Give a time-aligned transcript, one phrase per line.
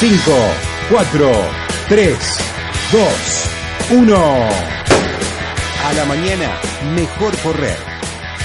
[0.00, 0.14] 5,
[0.90, 1.30] 4,
[1.88, 2.16] 3,
[2.92, 4.16] 2, 1.
[4.16, 6.56] A la mañana,
[6.94, 7.76] mejor correr.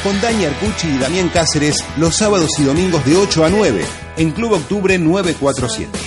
[0.02, 3.86] Con Dani Arcucci y Damián Cáceres los sábados y domingos de 8 a 9
[4.18, 6.03] en Club Octubre 947.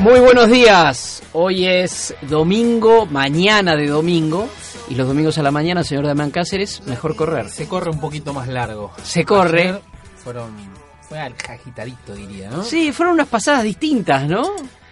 [0.00, 1.22] Muy buenos días.
[1.32, 4.48] Hoy es domingo, mañana de domingo.
[4.88, 7.48] Y los domingos a la mañana, señor Damián Cáceres, mejor correr.
[7.48, 8.92] Se corre un poquito más largo.
[9.02, 9.62] Se corre.
[9.68, 9.80] Ayer
[10.16, 10.50] fueron.
[11.08, 12.62] Fue al agitadito, diría, ¿no?
[12.62, 14.42] Sí, fueron unas pasadas distintas, ¿no?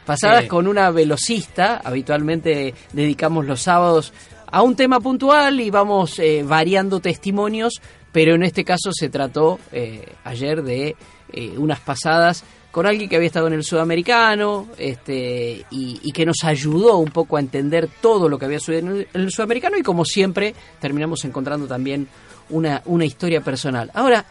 [0.04, 0.48] Pasadas Sí.
[0.48, 1.80] con una velocista.
[1.84, 4.12] Habitualmente dedicamos los sábados
[4.50, 7.80] a un tema puntual y vamos eh, variando testimonios.
[8.12, 10.96] Pero en este caso se trató eh, ayer de
[11.32, 16.26] eh, unas pasadas con alguien que había estado en el sudamericano este, y, y que
[16.26, 19.82] nos ayudó un poco a entender todo lo que había sucedido en el, sudamericano y
[19.82, 22.06] como siempre terminamos encontrando también
[22.50, 23.90] una, una historia personal.
[23.94, 24.24] Ahora,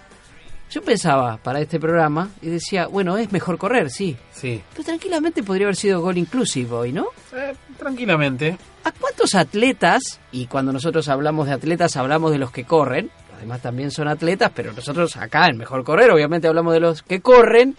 [0.69, 4.61] yo pensaba para este programa y decía, bueno, es mejor correr, sí, Sí.
[4.73, 7.07] pero tranquilamente podría haber sido gol inclusive hoy, ¿no?
[7.33, 8.57] Eh, tranquilamente.
[8.83, 13.61] ¿A cuántos atletas, y cuando nosotros hablamos de atletas hablamos de los que corren, además
[13.61, 17.75] también son atletas, pero nosotros acá en Mejor Correr obviamente hablamos de los que corren,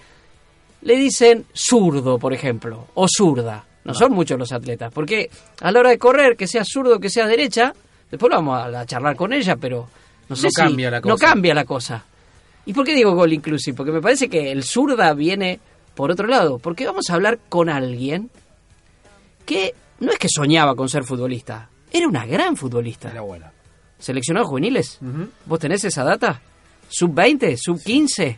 [0.82, 3.64] le dicen zurdo, por ejemplo, o zurda.
[3.84, 5.30] No, son muchos los atletas, porque
[5.62, 7.72] a la hora de correr, que sea zurdo, que sea derecha,
[8.10, 9.88] después vamos a, a charlar con ella, pero
[10.28, 11.26] no sé No si cambia la no cosa.
[11.26, 12.04] cambia la cosa.
[12.66, 13.74] ¿Y por qué digo gol inclusive?
[13.76, 15.58] Porque me parece que el zurda viene
[15.94, 18.30] por otro lado, porque vamos a hablar con alguien
[19.46, 23.10] que no es que soñaba con ser futbolista, era una gran futbolista.
[23.10, 23.50] Era buena.
[23.98, 24.98] ¿Seleccionado juveniles?
[25.46, 26.40] ¿Vos tenés esa data?
[26.88, 27.56] ¿Sub-20?
[27.56, 28.36] ¿Sub-15?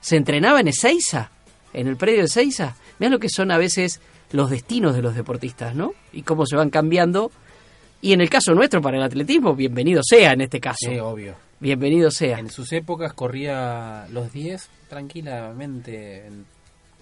[0.00, 1.30] ¿Se entrenaba en Ezeiza?
[1.72, 2.74] ¿En el predio de Ezeiza?
[2.98, 4.00] Mirá lo que son a veces
[4.32, 5.92] los destinos de los deportistas, ¿no?
[6.12, 7.30] Y cómo se van cambiando.
[8.02, 10.88] Y en el caso nuestro, para el atletismo, bienvenido sea en este caso.
[10.88, 11.34] Sí, obvio.
[11.60, 12.38] Bienvenido sea.
[12.38, 16.46] En sus épocas corría los 10 tranquilamente en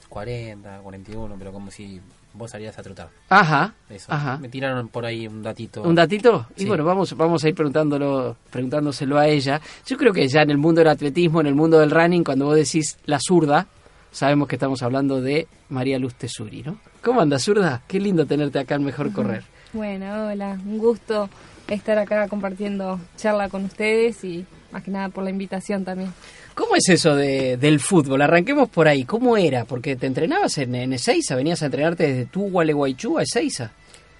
[0.09, 2.01] 40, 41, pero como si
[2.35, 3.09] vos salías a trotar.
[3.29, 4.13] Ajá, Eso.
[4.13, 4.37] ajá.
[4.39, 5.83] Me tiraron por ahí un datito.
[5.83, 6.47] ¿Un datito?
[6.57, 9.61] Y bueno, vamos, vamos a ir preguntándolo, preguntándoselo a ella.
[9.87, 12.47] Yo creo que ya en el mundo del atletismo, en el mundo del running, cuando
[12.47, 13.67] vos decís la zurda,
[14.11, 16.79] sabemos que estamos hablando de María Luz Tesuri, ¿no?
[17.03, 17.83] ¿Cómo andas, zurda?
[17.87, 19.45] Qué lindo tenerte acá en Mejor Correr.
[19.73, 21.29] Bueno, hola, un gusto
[21.69, 26.13] estar acá compartiendo charla con ustedes y más que nada por la invitación también.
[26.55, 28.23] ¿Cómo es eso de, del fútbol?
[28.23, 29.05] Arranquemos por ahí.
[29.05, 29.65] ¿Cómo era?
[29.65, 33.71] Porque te entrenabas en, en Ezeiza, venías a entrenarte desde tu Gualeguaychú a Ezeiza.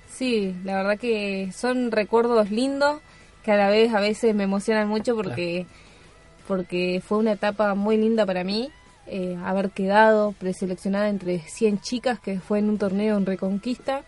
[0.09, 3.01] Sí, la verdad que son recuerdos lindos
[3.45, 5.67] que a la vez a veces me emocionan mucho porque,
[6.47, 8.71] porque fue una etapa muy linda para mí.
[9.11, 14.03] Eh, haber quedado preseleccionada entre 100 chicas que fue en un torneo en Reconquista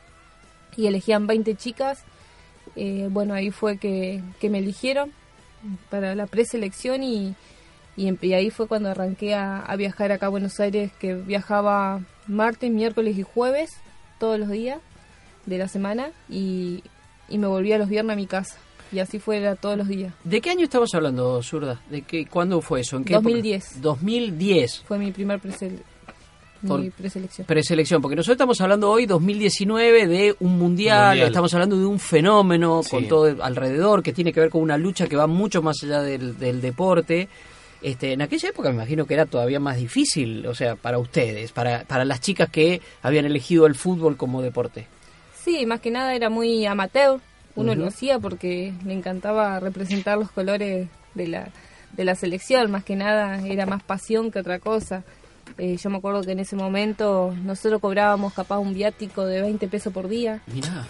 [0.76, 2.04] y elegían 20 chicas.
[2.76, 5.12] Eh, bueno, ahí fue que, que me eligieron
[5.90, 7.34] para la preselección y,
[7.96, 12.00] y, y ahí fue cuando arranqué a, a viajar acá a Buenos Aires, que viajaba
[12.26, 13.70] martes, miércoles y jueves
[14.18, 14.78] todos los días
[15.46, 16.84] de la semana y,
[17.28, 18.56] y me volvía los viernes a mi casa.
[18.92, 20.12] Y así fue era todos los días.
[20.24, 21.80] ¿De qué año estamos hablando, zurda?
[21.90, 22.96] ¿De qué, ¿Cuándo fue eso?
[22.96, 23.28] ¿En qué época?
[23.30, 23.80] 2010.
[23.82, 24.82] 2010.
[24.86, 25.80] Fue mi primer presel-
[26.66, 27.46] Por- mi preselección.
[27.46, 31.26] Preselección, porque nosotros estamos hablando hoy, 2019, de un mundial, Mundial.
[31.28, 32.90] estamos hablando de un fenómeno Sí.
[32.90, 36.02] con todo alrededor, que tiene que ver con una lucha que va mucho más allá
[36.02, 37.28] del, del deporte.
[37.80, 41.50] Este, en aquella época me imagino que era todavía más difícil, o sea, para ustedes,
[41.52, 44.86] para, para las chicas que habían elegido el fútbol como deporte.
[45.42, 47.20] Sí, más que nada era muy amateur.
[47.56, 51.48] Uno lo hacía porque le encantaba representar los colores de la,
[51.92, 52.70] de la selección.
[52.70, 55.04] Más que nada era más pasión que otra cosa.
[55.58, 59.68] Eh, yo me acuerdo que en ese momento nosotros cobrábamos capaz un viático de 20
[59.68, 60.40] pesos por día.
[60.46, 60.86] Mirá.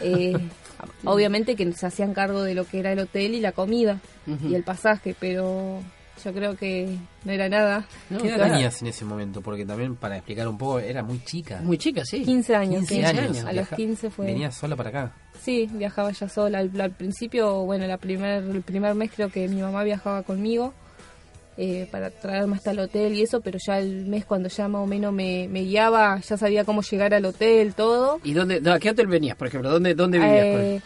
[0.00, 0.36] Eh,
[1.04, 4.54] obviamente que se hacían cargo de lo que era el hotel y la comida y
[4.54, 5.80] el pasaje, pero
[6.24, 7.86] yo creo que no era nada.
[8.08, 9.40] No, ¿Qué edad tenías en ese momento?
[9.40, 11.60] Porque también, para explicar un poco, era muy chica.
[11.62, 12.22] Muy chica, sí.
[12.24, 12.88] 15 años.
[12.88, 13.02] 15 sí.
[13.18, 13.38] años.
[13.44, 14.26] A los Viaja- 15 fue...
[14.26, 15.12] Venías sola para acá.
[15.42, 16.58] Sí, viajaba ya sola.
[16.58, 20.74] Al, al principio, bueno, la primer, el primer mes creo que mi mamá viajaba conmigo
[21.56, 24.82] eh, para traerme hasta el hotel y eso, pero ya el mes cuando ya más
[24.82, 28.18] o menos me, me guiaba, ya sabía cómo llegar al hotel, todo.
[28.24, 29.70] ¿Y dónde, a qué hotel venías, por ejemplo?
[29.70, 30.36] ¿Dónde, dónde vivías?
[30.44, 30.80] Eh,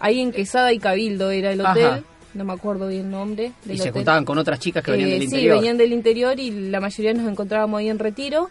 [0.00, 1.84] ahí en Quesada y Cabildo era el hotel.
[1.86, 2.02] Ajá.
[2.34, 3.52] No me acuerdo bien el nombre.
[3.64, 5.56] Del Y se juntaban con otras chicas que venían Eh, del sí, interior.
[5.56, 8.50] venían del interior y la mayoría nos encontrábamos ahí en Retiro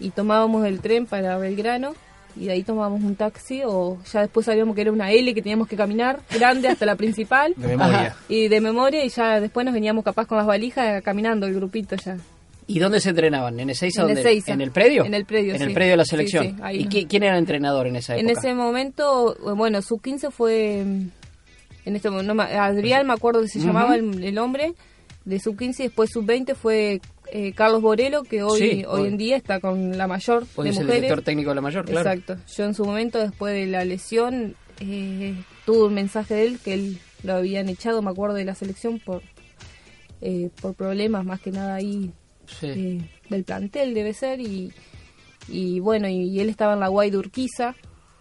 [0.00, 1.94] y tomábamos el tren para Belgrano
[2.34, 5.42] y de ahí tomábamos un taxi o ya después sabíamos que era una L que
[5.42, 8.16] teníamos que caminar grande hasta la principal De memoria.
[8.28, 11.94] Y de memoria y ya después nos veníamos capaz con las valijas caminando el grupito
[11.96, 12.16] ya.
[12.66, 13.58] ¿Y dónde se entrenaban?
[13.60, 14.00] ¿En Ezeiza?
[14.02, 14.20] En dónde?
[14.22, 14.52] Ezeiza.
[14.52, 15.04] ¿En el predio?
[15.04, 15.74] En el predio, En el sí.
[15.74, 16.56] predio de la Sí, selección.
[16.70, 18.30] sí, ¿Y quién era el entrenador en esa época?
[18.32, 21.08] En ese momento, eh, bueno, sub 15 fue mm,
[21.84, 24.74] en este momento, no me- Adrián me acuerdo que se llamaba el, el hombre
[25.24, 27.00] de sub 15 y después sub 20 fue
[27.30, 29.08] eh, Carlos Borelo que hoy Sí, hoy hoy.
[29.08, 31.84] en día está con la mayor Hoy de es el director técnico de la mayor,
[31.84, 32.10] claro.
[32.10, 32.36] Exacto.
[32.56, 35.34] Yo en su momento después de la lesión eh,
[35.64, 38.98] tuve un mensaje de él que él lo habían echado, me acuerdo de la selección
[38.98, 39.22] por
[40.20, 42.10] eh, por problemas más que nada ahí
[42.46, 42.66] Sí.
[42.66, 43.00] eh,
[43.30, 44.72] del plantel debe ser y,
[45.48, 47.74] y bueno y, y él estaba en la Guay de Urquiza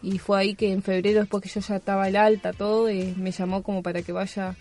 [0.03, 3.13] y fue ahí que en febrero después que yo ya estaba al alta todo eh,
[3.18, 4.56] me llamó como para que vaya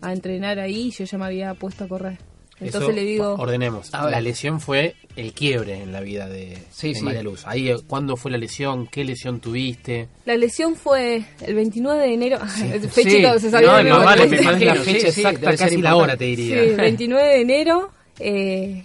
[0.00, 2.18] a entrenar ahí y yo ya me había puesto a correr
[2.60, 3.92] entonces Eso, le digo Ordenemos.
[3.92, 4.12] A ver.
[4.12, 7.02] La lesión fue el quiebre en la vida de, Sí, de sí.
[7.02, 7.42] María Luz.
[7.46, 8.86] Ahí, eh, ¿Cuándo fue la lesión?
[8.86, 10.08] ¿Qué lesión tuviste?
[10.24, 12.62] la lesión fue el 29 de enero Sí.
[12.90, 16.36] fechito se sabía No, no vale, sabes la fecha exacta, casi la hora te Sí,
[16.36, 16.76] diría.
[16.76, 17.90] 29 de enero
[18.20, 18.84] eh,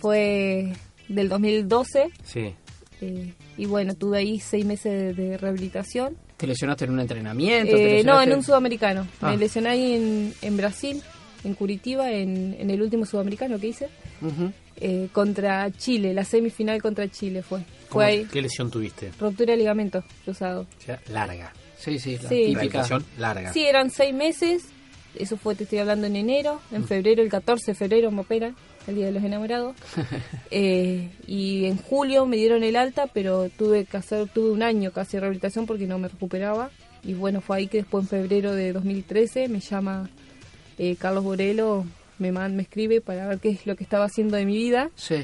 [0.00, 0.72] fue
[1.08, 2.54] del 2012 Sí.
[3.00, 7.74] eh, y bueno tuve ahí seis meses de, de rehabilitación ¿Te lesionaste en un entrenamiento?
[7.76, 9.06] ¿Te Eh, no, en un sudamericano.
[9.20, 9.30] Ah.
[9.32, 11.02] Me lesioné ahí en, en Brasil,
[11.42, 13.88] en Curitiba, en, en el último sudamericano que hice.
[14.80, 17.58] Eh, contra Chile, la semifinal contra Chile fue.
[17.88, 19.10] ¿Cómo- Fue ahí, ¿Qué lesión tuviste?
[19.18, 20.60] ruptura de ligamento cruzado.
[20.78, 21.52] O sea, larga.
[21.76, 22.54] Sí, sí, la Sí.
[23.18, 23.52] larga.
[23.52, 24.62] Sí, eran seis meses.
[25.16, 26.60] Eso fue, te estoy hablando en enero.
[26.70, 26.74] Mm.
[26.76, 28.54] En febrero, el 14 de febrero me operan,
[28.88, 29.76] el Día de los Enamorados.
[30.50, 34.92] Eh, y en julio me dieron el alta, pero tuve que hacer, tuve un año
[34.92, 36.70] casi de rehabilitación porque no me recuperaba.
[37.04, 40.08] Y bueno, fue ahí que después en febrero de 2013 me llama
[40.78, 41.84] eh, Carlos Borelo,
[42.18, 44.90] me, man- me escribe para ver qué es lo que estaba haciendo de mi vida.
[44.96, 45.16] Sí.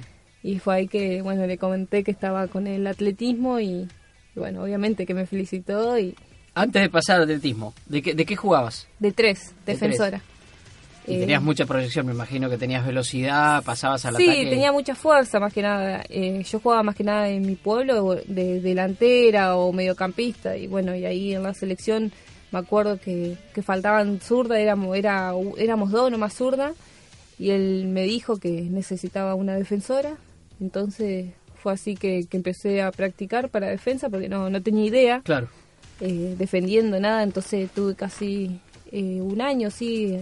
[0.43, 3.88] Y fue ahí que, bueno, le comenté que estaba con el atletismo y, y
[4.37, 6.14] bueno, obviamente que me felicitó y
[6.55, 8.87] Antes de pasar al atletismo, ¿de qué, de qué jugabas?
[8.99, 10.20] de tres, De defensora.
[11.06, 14.46] Y Eh, tenías mucha proyección, me imagino que tenías velocidad, pasabas al Sí, ataque.
[14.50, 16.02] tenía mucha fuerza más que nada.
[16.08, 20.94] Eh, yo jugaba más que nada en mi pueblo de delantera o mediocampista y bueno,
[20.96, 22.10] y ahí en la selección
[22.52, 26.72] me acuerdo que, que faltaban zurda, éramos, era, éramos dos nomás zurda
[27.38, 30.14] y él me dijo que necesitaba una defensora,
[30.60, 31.26] entonces
[31.62, 35.48] fue así que, que empecé a practicar para defensa porque no, no tenía idea Claro.
[36.00, 38.60] eh, defendiendo nada, entonces tuve casi
[38.92, 40.20] eh, un año, sí,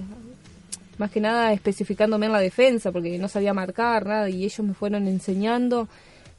[0.99, 4.75] más que nada especificándome en la defensa, porque no sabía marcar nada, y ellos me
[4.75, 5.89] fueron enseñando,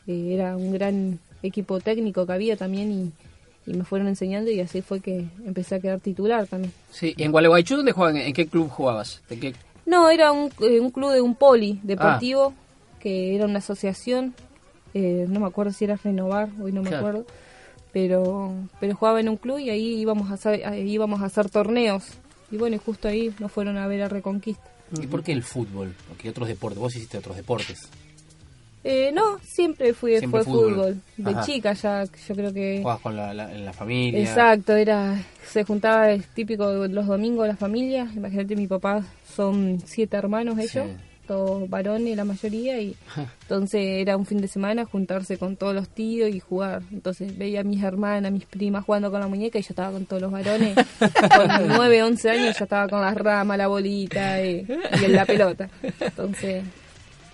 [0.07, 3.11] eh, era un gran equipo técnico que había también, y,
[3.71, 6.71] y me fueron enseñando, y así fue que empecé a quedar titular también.
[6.91, 8.17] Sí, ¿y en Gualeguaychú dónde jugaban?
[8.17, 9.21] ¿En qué club jugabas?
[9.29, 9.53] ¿De qué?
[9.85, 12.53] No, era un, eh, un club de un poli deportivo,
[13.01, 14.33] que era una asociación,
[14.94, 17.07] eh, no me acuerdo si era Renovar, hoy no me Claro.
[17.07, 17.25] acuerdo,
[17.91, 22.05] pero pero jugaba en un club y ahí íbamos a hacer, íbamos a hacer torneos.
[22.53, 24.69] Y bueno, y justo ahí nos fueron a ver a Reconquista.
[25.01, 25.95] ¿Y por qué el fútbol?
[26.07, 26.77] Porque otros deportes.
[26.79, 27.89] Vos hiciste otros deportes.
[28.83, 30.73] Eh, no, siempre fui Siempre fue fútbol.
[30.73, 31.01] fútbol.
[31.17, 31.44] De Ajá.
[31.45, 32.77] chica ya, yo creo que...
[32.81, 34.19] Jugabas con la, la- en la familia.
[34.19, 38.07] Exacto, era se juntaba es típico los domingos la familia.
[38.15, 39.03] Imagínate, mi papá
[39.35, 41.12] son siete hermanos ellos, Sí.
[41.27, 42.95] Todos varones la mayoría, y
[43.43, 46.81] entonces era un fin de semana juntarse con todos los tíos y jugar.
[46.91, 50.05] Entonces veía a mis hermanas, mis primas jugando con la muñeca y yo estaba con
[50.05, 50.75] todos los varones.
[51.00, 54.65] con nueve, once años ya estaba con las ramas, la bolita y,
[55.01, 55.69] y en la pelota.
[56.00, 56.63] Entonces,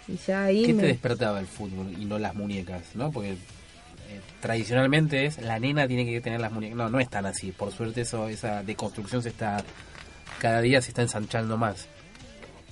[0.07, 2.81] y ya ahí ¿Qué me- te despertaba el fútbol y no las muñecas?
[2.95, 3.11] ¿no?
[3.11, 3.37] Porque eh,
[4.41, 6.77] tradicionalmente es la nena tiene que tener las muñecas.
[6.77, 7.51] No, no es tan así.
[7.51, 9.63] Por suerte eso esa deconstrucción se está
[10.39, 11.87] cada día se está ensanchando más.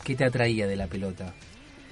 [0.08, 1.34] ¿Qué te atraía de la pelota?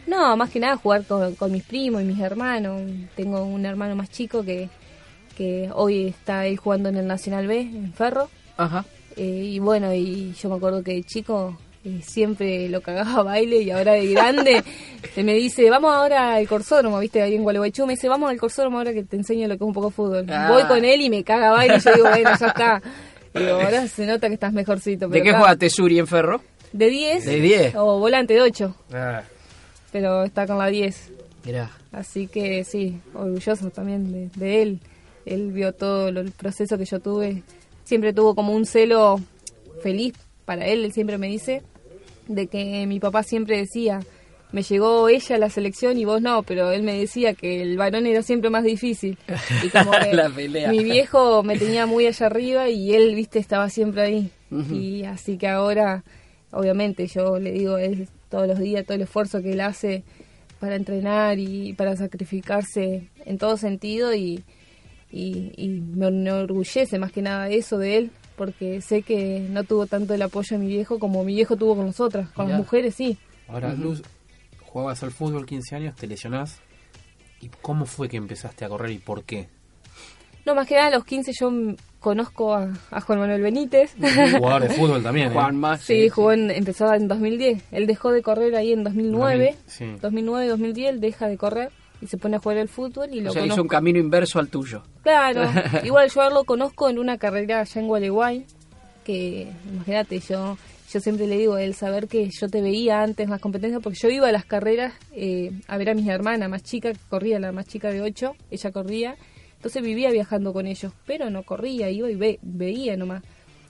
[0.07, 2.81] No, más que nada jugar con, con mis primos y mis hermanos.
[3.13, 4.69] Tengo un hermano más chico que,
[5.37, 8.29] que hoy está él jugando en el Nacional B, en Ferro.
[8.55, 8.85] Ajá.
[9.17, 13.23] Eh, y bueno, y yo me acuerdo que de chico eh, siempre lo cagaba a
[13.23, 14.63] baile y ahora de grande
[15.13, 18.37] se me dice, vamos ahora al Corsódromo, viste, ahí en Gualeguaychú, me dice, vamos al
[18.39, 20.25] Corsódromo ahora que te enseño lo que es un poco fútbol.
[20.29, 20.47] Ah.
[20.51, 22.81] Voy con él y me caga a baile y yo digo, bueno, ya está.
[23.35, 25.09] Digo, ahora se nota que estás mejorcito.
[25.09, 26.41] ¿De qué está- juega Tesuri en Ferro?
[26.77, 27.25] De 10.
[27.25, 27.75] De 10.
[27.75, 29.23] O volante de 8, Ah,
[29.91, 31.11] pero está con la 10.
[31.45, 31.71] Mirá.
[31.91, 34.79] Así que sí, orgulloso también de, de él.
[35.25, 37.43] Él vio todo lo- el proceso que yo tuve.
[37.83, 39.19] Siempre tuvo como un celo
[39.81, 40.13] feliz
[40.45, 40.83] para él.
[40.85, 41.61] Él siempre me dice
[42.27, 44.01] de que mi papá siempre decía,
[44.51, 47.77] me llegó ella a la selección y vos no, pero él me decía que el
[47.77, 49.17] varón era siempre más difícil.
[49.63, 50.69] Y como que La pelea.
[50.71, 54.31] mi viejo me tenía muy allá arriba y él, viste, estaba siempre ahí.
[54.71, 56.03] Y así que ahora
[56.55, 60.03] obviamente yo le digo a él todos los días, todo el esfuerzo que él hace
[60.59, 64.43] para entrenar y para sacrificarse en todo sentido y,
[65.11, 69.85] y, y me enorgullece más que nada eso de él, porque sé que no tuvo
[69.85, 72.57] tanto el apoyo de mi viejo como mi viejo tuvo con nosotras, con Mirá.
[72.57, 73.17] las mujeres sí.
[73.47, 74.01] Ahora, Luz,
[74.65, 76.59] jugabas al fútbol 15 años, te lesionás.
[77.41, 79.49] ¿Y cómo fue que empezaste a correr y por qué?
[80.45, 81.51] No, más que nada a los 15 yo
[82.05, 83.95] conozco a, a Juan Manuel Benítez.
[84.37, 85.33] Jugador de fútbol también, ¿eh?
[85.33, 85.79] Juanma.
[85.79, 87.63] Sí, jugó en, empezó en 2010.
[87.71, 89.55] Él dejó de correr ahí en 2009.
[89.55, 89.99] 2000, sí.
[89.99, 91.71] 2009, 2010, él deja de correr
[92.01, 94.37] y se pone a jugar al fútbol y lo O sea, hizo un camino inverso
[94.37, 94.83] al tuyo.
[95.01, 95.49] Claro,
[95.83, 98.45] igual yo lo conozco en una carrera allá en Gualeguay,
[99.03, 100.57] que imagínate, yo
[100.93, 103.97] yo siempre le digo, el saber que yo te veía antes en las competencias, porque
[103.99, 107.39] yo iba a las carreras eh, a ver a mi hermana más chica, que corría,
[107.39, 109.15] la más chica de 8, ella corría,
[109.65, 113.23] entonces vivía viajando con ellos, pero no corría, iba y ve- veía nomás.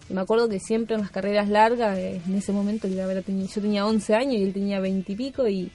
[0.10, 3.86] Y me acuerdo que siempre en las carreras largas, eh, en ese momento yo tenía
[3.86, 5.72] 11 años y él tenía 20 y pico, y,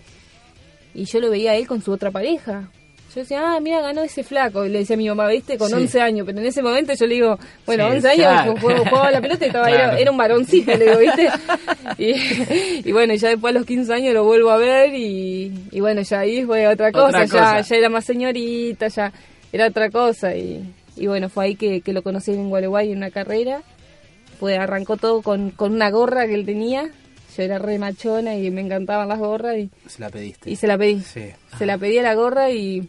[0.95, 2.69] y yo lo veía a él con su otra pareja.
[3.15, 4.65] Yo decía, ah, mira, ganó ese flaco.
[4.65, 5.75] Y le decía a mi mamá, viste, con Sí.
[5.75, 6.27] 11 años.
[6.27, 9.45] Pero en ese momento yo le digo, bueno, Sí, 11 años, jugaba, jugaba la pelota
[9.45, 9.83] y estaba, Claro.
[9.93, 11.29] era, era un varoncito, le digo, viste.
[11.99, 15.81] Y, y bueno, ya después a los 15 años lo vuelvo a ver y, y
[15.81, 17.07] bueno, ya ahí fue otra cosa.
[17.07, 17.61] Otra ya, cosa.
[17.63, 19.13] ya era más señorita, ya
[19.53, 20.35] era otra cosa.
[20.37, 23.63] Y, y bueno, fue ahí que, que lo conocí en Gualeguay en una carrera.
[24.39, 26.91] Pues arrancó todo con, con una gorra que él tenía.
[27.37, 30.51] Yo era re machona y me encantaban las gorras y, Se la pediste.
[30.51, 31.01] y se la pedí.
[31.01, 31.27] Sí.
[31.59, 32.89] Se la pedí a la gorra y,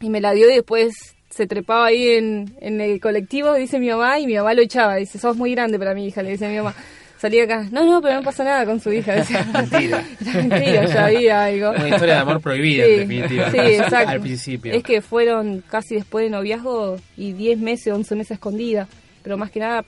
[0.00, 0.94] y me la dio y después
[1.30, 4.96] se trepaba ahí en, en el colectivo, dice mi mamá, y mi mamá lo echaba.
[4.96, 6.74] Dice, sos muy grande para mi hija, le dice a mi mamá.
[7.18, 9.14] Salí acá, no, no, pero no pasa nada con su hija.
[9.52, 10.04] Mentira.
[10.34, 11.70] Mentira, ya había algo.
[11.70, 13.50] Una historia de amor prohibida, Sí, en definitiva.
[13.50, 14.08] sí, exacto.
[14.10, 14.72] Al principio.
[14.72, 18.86] Es que fueron casi después de noviazgo y 10 meses, 11 meses escondida.
[19.22, 19.84] Pero más que nada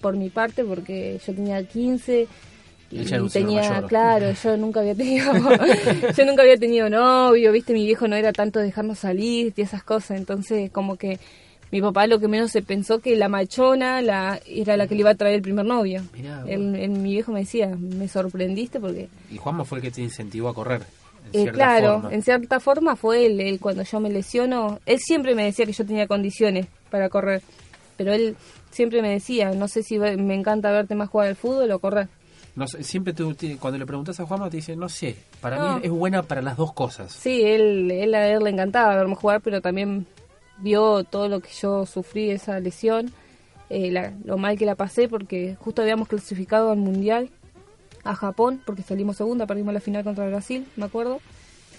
[0.00, 2.26] por mi parte, porque yo tenía 15
[2.90, 5.32] y tenía, claro, yo nunca había tenido,
[6.16, 9.62] yo nunca había tenido novio, viste, mi viejo no era tanto de dejarnos salir y
[9.62, 11.18] esas cosas, entonces como que
[11.72, 15.00] mi papá lo que menos se pensó que la machona la era la que le
[15.00, 16.02] iba a traer el primer novio.
[16.12, 20.02] Mirá, él- mi viejo me decía, me sorprendiste porque Y Juanma fue el que te
[20.02, 20.82] incentivó a correr.
[21.32, 22.14] Eh, claro, forma.
[22.14, 25.72] en cierta forma fue él, él cuando yo me lesiono, él siempre me decía que
[25.72, 27.40] yo tenía condiciones para correr,
[27.96, 28.36] pero él
[28.70, 32.08] siempre me decía, no sé si me encanta verte más jugar al fútbol o correr.
[32.54, 35.76] No sé, siempre te- cuando le preguntas a Juanma te dice, no sé, para No.
[35.76, 37.12] mí es buena para las dos cosas.
[37.12, 40.06] Sí, él, él a él le encantaba verme jugar, pero también
[40.62, 43.12] vio todo lo que yo sufrí esa lesión,
[43.70, 47.30] eh, la- lo mal que la pasé, porque justo habíamos clasificado al Mundial
[48.04, 51.20] a Japón, porque salimos segunda, perdimos la final contra Brasil, me acuerdo,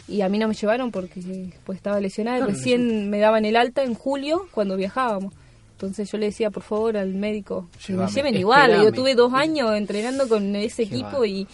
[0.08, 1.22] y a mí no me llevaron porque
[1.66, 5.34] pues estaba lesionada, Claro, recién me daban el alta en julio cuando viajábamos.
[5.74, 7.68] Entonces yo le decía, por favor, al médico,
[8.06, 8.72] me lleven igual.
[8.84, 11.48] Yo tuve dos años entrenando con ese equipo y,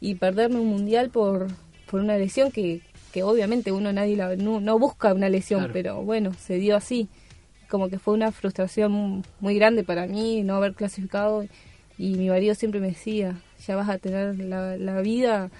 [0.00, 1.46] y perderme un mundial por,
[1.88, 2.80] por una lesión que,
[3.12, 5.72] que obviamente uno nadie la, no, no busca una lesión, Claro.
[5.72, 7.08] pero bueno, se dio así.
[7.68, 11.44] Como que fue una frustración muy grande para mí no haber clasificado
[11.98, 13.36] y mi marido siempre me decía,
[13.66, 15.50] ya vas a tener la, la vida,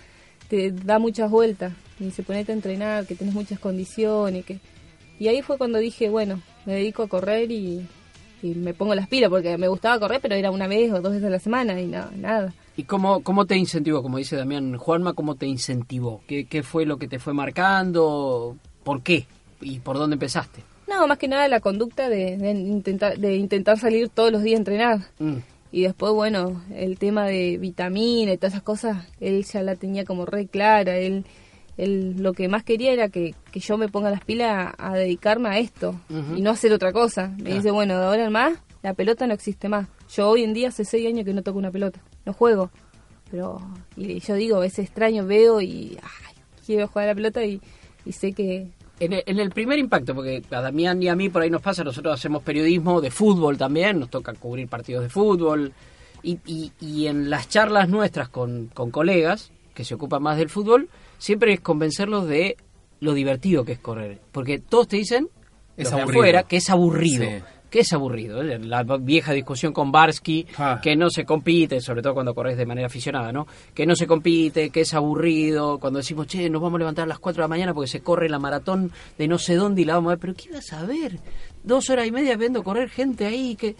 [0.48, 4.58] te da muchas vueltas y se ponete a entrenar, que tenés muchas condiciones, que...
[5.18, 7.84] Y ahí fue cuando dije, bueno, me dedico a correr y,
[8.40, 11.12] y me pongo las pilas, porque me gustaba correr, pero era una vez o dos
[11.12, 12.54] veces a la semana y nada, nada.
[12.78, 14.02] ¿Y cómo, cómo te incentivó?
[14.02, 16.20] Como dice Damián, Juanma, ¿cómo te incentivó?
[16.28, 18.56] ¿Qué, ¿Qué fue lo que te fue marcando?
[18.84, 19.26] ¿Por qué?
[19.60, 20.62] ¿Y por dónde empezaste?
[20.88, 24.56] No, más que nada la conducta de, de intentar, de intentar salir todos los días
[24.56, 24.98] a entrenar.
[25.18, 25.38] Mm,
[25.72, 30.04] Y después, bueno, el tema de vitamina y todas esas cosas, él ya la tenía
[30.04, 30.96] como re clara.
[30.96, 31.24] Él,
[31.76, 34.94] él lo que más quería era que, que yo me ponga las pilas a, a
[34.94, 35.96] dedicarme a esto
[36.36, 37.34] y no hacer otra cosa.
[37.42, 39.88] Me dice, bueno, de ahora en más, la pelota no existe más.
[40.10, 42.70] Yo hoy en día hace seis años que no toco una pelota, no juego.
[43.30, 43.60] Pero,
[43.96, 46.34] y yo digo, a veces extraño, veo y ay,
[46.64, 47.60] quiero jugar a la pelota y,
[48.06, 48.68] y sé que,
[49.00, 51.60] En el, en el primer impacto, porque a Damián y a mí por ahí nos
[51.60, 55.72] pasa, nosotros hacemos periodismo de fútbol también, nos toca cubrir partidos de fútbol,
[56.22, 60.48] y, y, y en las charlas nuestras con, con colegas que se ocupan más del
[60.48, 60.88] fútbol,
[61.18, 62.56] siempre es convencerlos de
[63.00, 65.28] lo divertido que es correr, porque todos te dicen,
[65.76, 67.24] Es los de afuera, que es aburrido.
[67.24, 67.42] Sí.
[67.70, 68.58] Que es aburrido, ¿eh?
[68.58, 70.80] la vieja discusión con Barsky, Ah.
[70.82, 73.46] que no se compite, sobre todo cuando corres de manera aficionada, ¿no?
[73.74, 77.08] Que no se compite, que es aburrido, cuando decimos, che, nos vamos a levantar a
[77.08, 79.84] las 4 de la mañana porque se corre la maratón de no sé dónde y
[79.84, 81.18] la vamos a ver, pero ¿qué vas a ver?
[81.62, 83.76] Dos horas y media viendo correr gente ahí que...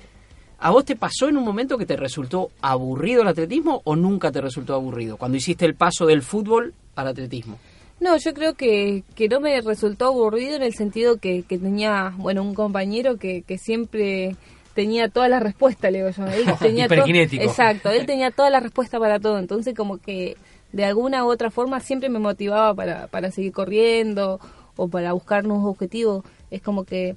[0.61, 4.33] ¿A vos te pasó en un momento que te resultó aburrido el atletismo o nunca
[4.33, 5.17] te resultó aburrido?
[5.17, 7.61] Cuando hiciste el paso del fútbol al atletismo.
[8.01, 12.15] No, yo creo que, que no me resultó aburrido en el sentido que, que tenía,
[12.17, 14.37] bueno, un compañero que, que siempre
[14.75, 16.27] tenía toda la respuesta, le digo yo.
[16.27, 17.43] Él tenía Hiperkinético.
[17.43, 19.39] Exacto, él tenía toda la respuesta para todo.
[19.39, 20.37] Entonces, como que
[20.73, 24.39] de alguna u otra forma siempre me motivaba para, para seguir corriendo
[24.77, 26.25] o para buscar nuevos objetivos.
[26.51, 27.17] Es como que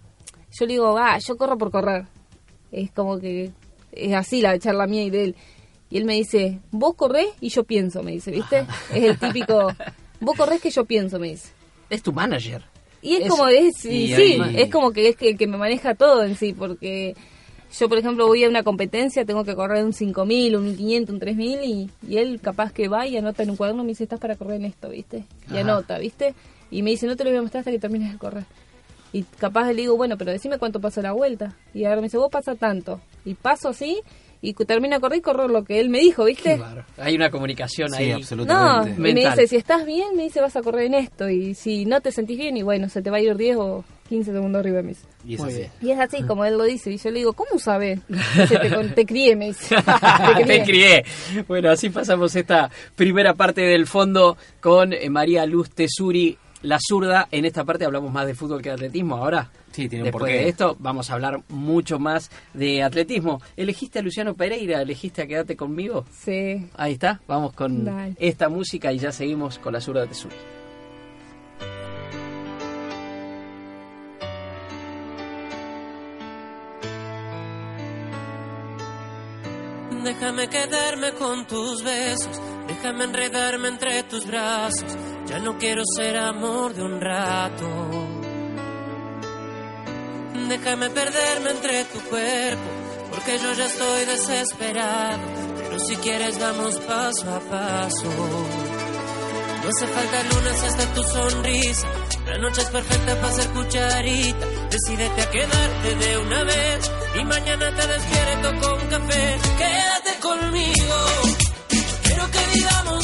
[0.52, 2.06] yo le digo, ah, yo corro por correr.
[2.72, 3.52] Es como que
[3.92, 5.36] es así la charla mía y de él.
[5.90, 8.66] Y él me dice, vos corres y yo pienso, me dice, ¿viste?
[8.94, 9.72] Es el típico,
[10.22, 11.50] vos corres que yo pienso, me dice.
[11.90, 12.64] Es tu manager.
[13.02, 15.48] Y es, Es- como, es, y y sí, ahí- es como que es que, que
[15.48, 17.16] me maneja todo en sí, porque
[17.78, 21.20] yo, por ejemplo, voy a una competencia, tengo que correr un 5000, un 1500, un
[21.20, 24.20] 3000, y, y él capaz que va y anota en un cuaderno, me dice, estás
[24.20, 25.26] para correr en esto, ¿viste?
[25.50, 25.62] Y Ajá.
[25.62, 26.36] anota, ¿viste?
[26.70, 28.46] Y me dice, no te lo voy a mostrar hasta que termines de correr.
[29.14, 31.58] Y capaz le digo, bueno, pero decime cuánto pasa la vuelta.
[31.74, 33.02] Y ahora me dice, vos pasa tanto.
[33.26, 34.00] Y paso así,
[34.42, 36.60] y termina de correr y correr lo que él me dijo, ¿viste?
[36.98, 38.10] Hay una comunicación Sí, ahí.
[38.10, 38.92] No, absolutamente.
[38.98, 41.30] y me dice, si estás bien, me dice, vas a correr en esto.
[41.30, 43.86] Y si no te sentís bien, y bueno, se te va a ir 10 o
[44.10, 45.06] 15 segundos arriba, me dice.
[45.26, 45.58] Y es así.
[45.58, 45.72] bien.
[45.82, 46.92] Y es así, como él lo dice.
[46.92, 48.00] Y yo le digo, ¿cómo sabes?
[48.08, 49.76] Dice, te, te crié, me dice.
[50.48, 51.06] Te crié.
[51.48, 57.28] Bueno, así pasamos esta primera parte del fondo con eh, María Luz Tesuri, la zurda.
[57.32, 59.18] En esta parte hablamos más de fútbol que de atletismo.
[59.18, 60.34] Ahora, Sí, tiene un después porqué.
[60.44, 63.42] de esto, vamos a hablar mucho más de atletismo.
[63.56, 64.82] ¿Elegiste a Luciano Pereira?
[64.82, 66.06] ¿Elegiste a Quedarte conmigo?
[66.12, 66.68] Sí.
[66.76, 68.16] Ahí está, vamos con Dale.
[68.20, 70.36] esta música y ya seguimos con la zurda Tesuri.
[80.04, 84.96] Déjame quedarme con tus besos, déjame enredarme entre tus brazos.
[85.28, 87.68] Ya no quiero ser amor de un rato.
[90.34, 92.70] Déjame perderme entre tu cuerpo,
[93.12, 95.20] porque yo ya estoy desesperado.
[95.58, 98.10] Pero si quieres vamos paso a paso.
[99.64, 101.88] No hace falta luna si hasta tu sonrisa.
[102.26, 104.46] La noche es perfecta para ser cucharita.
[104.72, 106.92] Decídete a quedarte de una vez.
[107.20, 109.38] Y mañana te despierto con café.
[109.58, 110.96] Quédate conmigo.
[112.04, 113.01] Quiero que vivamos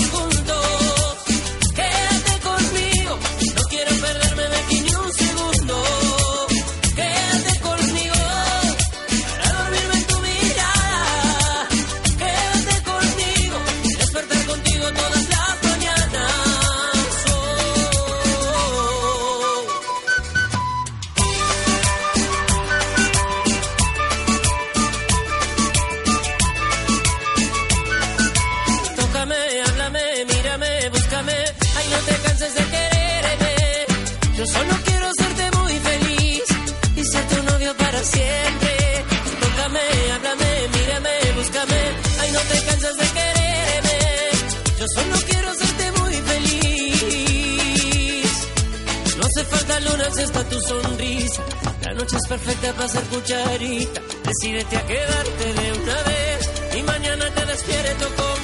[50.28, 51.42] está tu sonrisa.
[51.86, 54.02] La noche es perfecta para ser cucharita.
[54.24, 56.52] Decídete a quedarte de una vez.
[56.78, 58.37] Y mañana te despierto con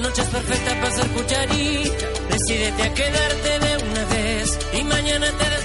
[0.00, 2.06] Noche es perfecta para ser cucharita.
[2.30, 4.58] Decídete a quedarte de una vez.
[4.72, 5.57] Y mañana te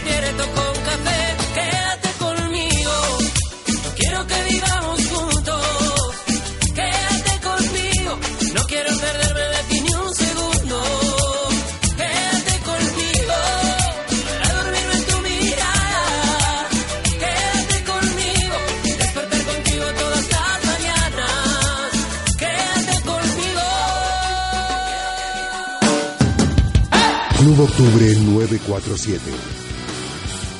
[27.63, 29.21] Octubre 947.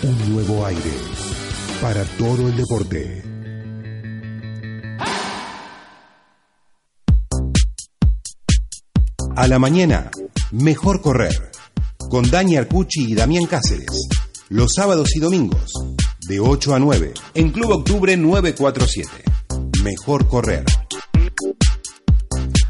[0.03, 0.93] Un nuevo aire
[1.81, 3.21] para todo el deporte.
[9.35, 10.09] A la mañana,
[10.51, 11.51] mejor correr.
[12.09, 14.07] Con Dani Arcucci y Damián Cáceres.
[14.47, 15.73] Los sábados y domingos,
[16.29, 19.09] de 8 a 9, en Club Octubre 947.
[19.83, 20.63] Mejor correr.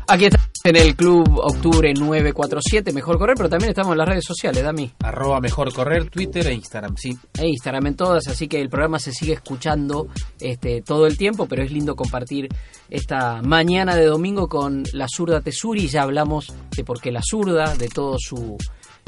[0.07, 4.23] Aquí estamos en el Club Octubre 947, Mejor Correr, pero también estamos en las redes
[4.25, 4.89] sociales, Dami.
[4.99, 7.17] Arroba mejor correr, Twitter e Instagram, sí.
[7.37, 10.07] e Instagram en todas, así que el programa se sigue escuchando
[10.39, 12.47] este, todo el tiempo, pero es lindo compartir
[12.89, 17.75] esta mañana de domingo con la zurda Tesuri, ya hablamos de por qué la zurda,
[17.75, 18.57] de todo su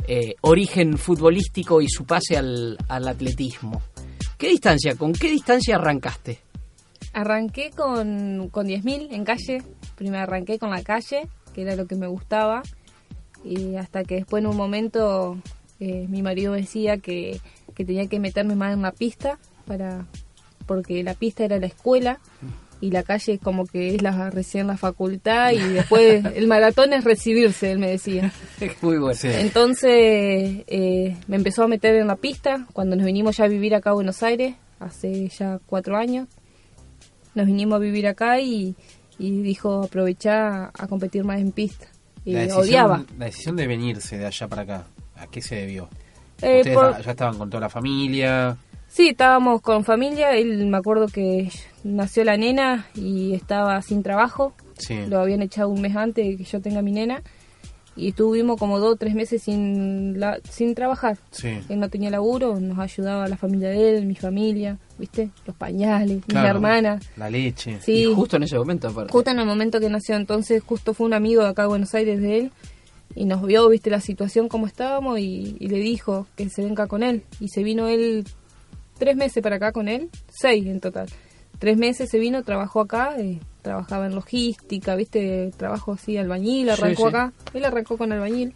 [0.10, 3.82] eh, origen futbolístico y su pase al, al atletismo.
[4.38, 4.96] ¿Qué distancia?
[4.98, 6.38] ¿Con qué distancia arrancaste?
[7.14, 9.64] Arranqué con, con 10.000 en calle.
[9.96, 12.62] Primero arranqué con la calle, que era lo que me gustaba.
[13.46, 15.38] Y hasta que después en un momento
[15.80, 17.40] eh, mi marido decía que,
[17.74, 20.06] que tenía que meterme más en la pista para
[20.66, 22.20] porque la pista era la escuela
[22.82, 26.92] y la calle es como que es la recién la facultad y después el maratón
[26.92, 28.34] es recibirse, él me decía.
[28.82, 29.16] Muy bueno.
[29.16, 29.30] Sí.
[29.32, 33.76] Entonces eh, me empezó a meter en la pista cuando nos vinimos ya a vivir
[33.76, 36.28] acá a Buenos Aires, hace ya cuatro años.
[37.34, 38.76] Nos vinimos a vivir acá y,
[39.20, 41.88] y dijo aprovechar a competir más en pista.
[42.24, 43.06] Y La decisión, odiaba.
[43.18, 45.88] la decisión de venirse de allá para acá, ¿a qué se debió?
[46.42, 48.58] Eh, Ustedes por- ya estaban con toda la familia.
[48.88, 50.32] Sí, estábamos con familia.
[50.36, 51.50] Él me acuerdo que
[51.84, 54.54] nació la nena y estaba sin trabajo.
[54.78, 55.06] Sí.
[55.08, 57.22] Lo habían echado un mes antes de que yo tenga mi nena.
[57.98, 61.18] Y estuvimos como dos o tres meses sin, la- sin trabajar.
[61.32, 61.50] Sí.
[61.70, 65.30] Él no tenía laburo, nos ayudaba la familia de él, mi familia, ¿viste?
[65.48, 67.00] Los pañales, mi hermana.
[67.16, 67.80] La leche.
[67.82, 69.12] Sí, Y justo en ese momento, aparte.
[69.14, 71.94] justo en el momento que nació, entonces justo fue un amigo de acá de Buenos
[71.96, 72.52] Aires de él
[73.16, 76.88] y nos vio, viste, la situación como estábamos y, y le dijo que se venga
[76.88, 77.24] con él.
[77.40, 78.26] Y se vino él
[78.98, 81.08] tres meses para acá con él, seis en total.
[81.60, 87.02] Tres meses se vino, trabajó acá, eh, trabajaba en logística, viste, trabajo así, albañil, arrancó
[87.02, 87.08] sí.
[87.08, 87.34] acá.
[87.56, 88.54] Él arrancó con albañil.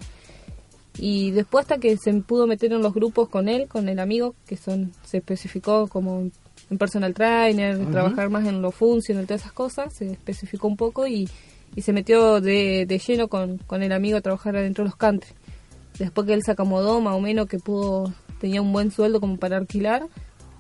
[1.00, 4.36] Y después hasta que se pudo meter en los grupos con él, con el amigo,
[4.46, 6.30] que son se especificó como
[6.70, 11.08] en personal trainer, trabajar más en lo funcional, todas esas cosas, se especificó un poco
[11.08, 11.28] y,
[11.76, 14.96] y se metió de, de lleno con, con el amigo a trabajar adentro de los
[14.96, 15.32] country.
[15.98, 19.38] Después que él se acomodó más o menos, que pudo, tenía un buen sueldo como
[19.38, 20.04] para alquilar,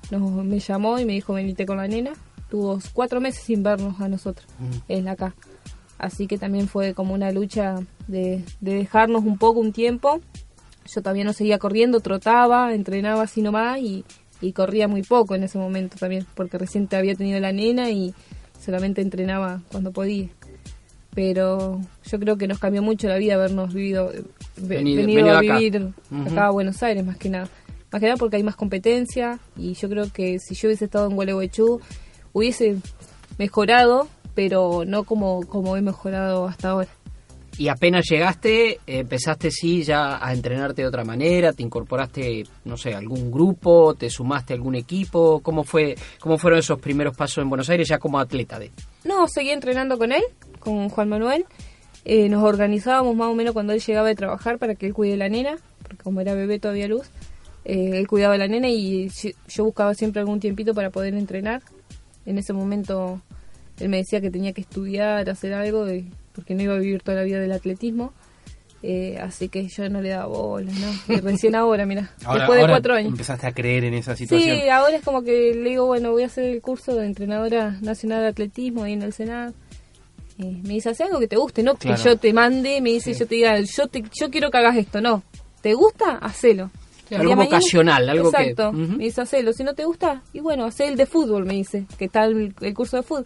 [0.09, 2.13] nos, me llamó y me dijo venite con la nena.
[2.49, 4.47] Tuvo cuatro meses sin vernos a nosotros,
[4.87, 5.35] él acá.
[5.97, 7.75] Así que también fue como una lucha
[8.07, 10.21] de, de dejarnos un poco un tiempo.
[10.85, 14.03] Yo todavía no seguía corriendo, trotaba, entrenaba así nomás y,
[14.41, 17.91] y corría muy poco en ese momento también, porque recién te había tenido la nena
[17.91, 18.13] y
[18.59, 20.29] solamente entrenaba cuando podía.
[21.13, 24.23] Pero yo creo que nos cambió mucho la vida habernos vivido, eh,
[24.57, 25.01] ve- Venido-
[25.35, 25.57] a acá.
[25.59, 25.89] vivir
[26.27, 27.49] acá a Buenos Aires más que nada.
[27.91, 31.07] Más que nada porque hay más competencia y yo creo que si yo hubiese estado
[31.09, 31.81] en Gualeguaychú
[32.33, 32.77] hubiese
[33.37, 36.89] mejorado, pero no como, como he mejorado hasta ahora.
[37.57, 42.93] Y apenas llegaste, empezaste sí ya a entrenarte de otra manera, te incorporaste, no sé,
[42.93, 47.41] a algún grupo, te sumaste a algún equipo, ¿cómo fue cómo fueron esos primeros pasos
[47.41, 48.71] en Buenos Aires ya como atleta de?
[49.03, 50.23] No, seguí entrenando con él,
[50.59, 51.45] con Juan Manuel.
[52.05, 55.17] Eh, nos organizábamos más o menos cuando él llegaba de trabajar para que él cuide
[55.17, 57.09] la nena, porque como era bebé todavía luz,
[57.65, 59.09] eh, él cuidaba a la nena y
[59.49, 61.61] yo buscaba siempre algún tiempito para poder entrenar.
[62.29, 63.21] En ese momento
[63.79, 65.85] él me decía que tenía que estudiar, hacer algo,
[66.33, 68.13] porque no iba a vivir toda la vida del atletismo.
[68.81, 71.13] Eh, así que yo no le daba bola, ¿no?
[71.15, 73.11] Y recién ahora, mira, Ahora, después de ahora cuatro años.
[73.11, 74.57] empezaste a creer en esa situación.
[74.57, 77.77] Sí, ahora es como que le digo, bueno, voy a hacer el curso de entrenadora
[77.81, 79.53] nacional de atletismo ahí en el Senado.
[80.37, 81.97] Eh, me dice, hace algo que te guste, no Claro.
[81.97, 84.77] que yo te mande, me dice, yo te diga, yo te, yo quiero que hagas
[84.77, 85.23] esto, no.
[85.61, 86.11] ¿Te gusta?
[86.17, 86.71] Hacelo.
[87.15, 88.71] Algo mañana- vocacional, algo que- Exacto.
[88.73, 89.53] Me dice, hacelo.
[89.53, 92.55] Si no te gusta, y bueno, hacé el de fútbol, me dice, que tal el,
[92.61, 93.25] el curso de fútbol.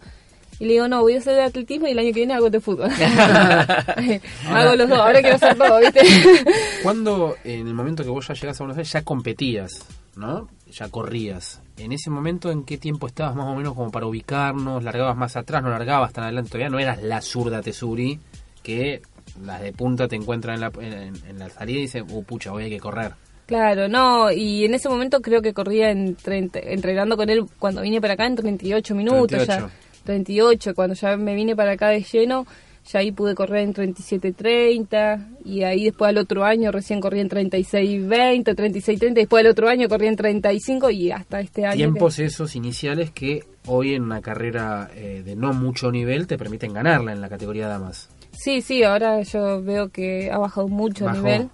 [0.60, 2.48] Y le digo, no, voy a hacer de atletismo y el año que viene hago
[2.48, 2.88] de fútbol.
[4.48, 6.00] hago los dos, ahora quiero hacer todo, ¿viste?
[6.82, 9.84] Cuando en el momento que vos ya llegas a Buenos Aires ya competías,
[10.16, 10.48] ¿no?
[10.70, 11.60] Ya corrías.
[11.76, 14.82] En ese momento, ¿en qué tiempo estabas más o menos como para ubicarnos?
[14.84, 15.62] ¿Largabas más atrás?
[15.62, 16.50] ¿No largabas tan adelante?
[16.50, 18.18] Todavía no eras la zurda Tesuri
[18.62, 19.02] que
[19.44, 22.52] las de punta te encuentran en la, en, en la salida y dicen, uh, pucha,
[22.52, 23.12] hoy hay que correr.
[23.46, 27.82] Claro, no, y en ese momento creo que corría en 30, entrenando con él cuando
[27.82, 29.68] vine para acá en 38 minutos 38.
[29.68, 29.70] ya.
[30.04, 32.46] 38, cuando ya me vine para acá de lleno,
[32.86, 37.30] ya ahí pude correr en 37.30 y ahí después al otro año recién corrí en
[37.30, 41.76] 36.20, 36.30, después al otro año corrí en 35 y hasta este año.
[41.76, 46.74] Tiempos esos iniciales que hoy en una carrera eh, de no mucho nivel te permiten
[46.74, 48.10] ganarla en la categoría damas.
[48.32, 51.16] Sí, sí, ahora yo veo que ha bajado mucho Bajó.
[51.18, 51.50] el nivel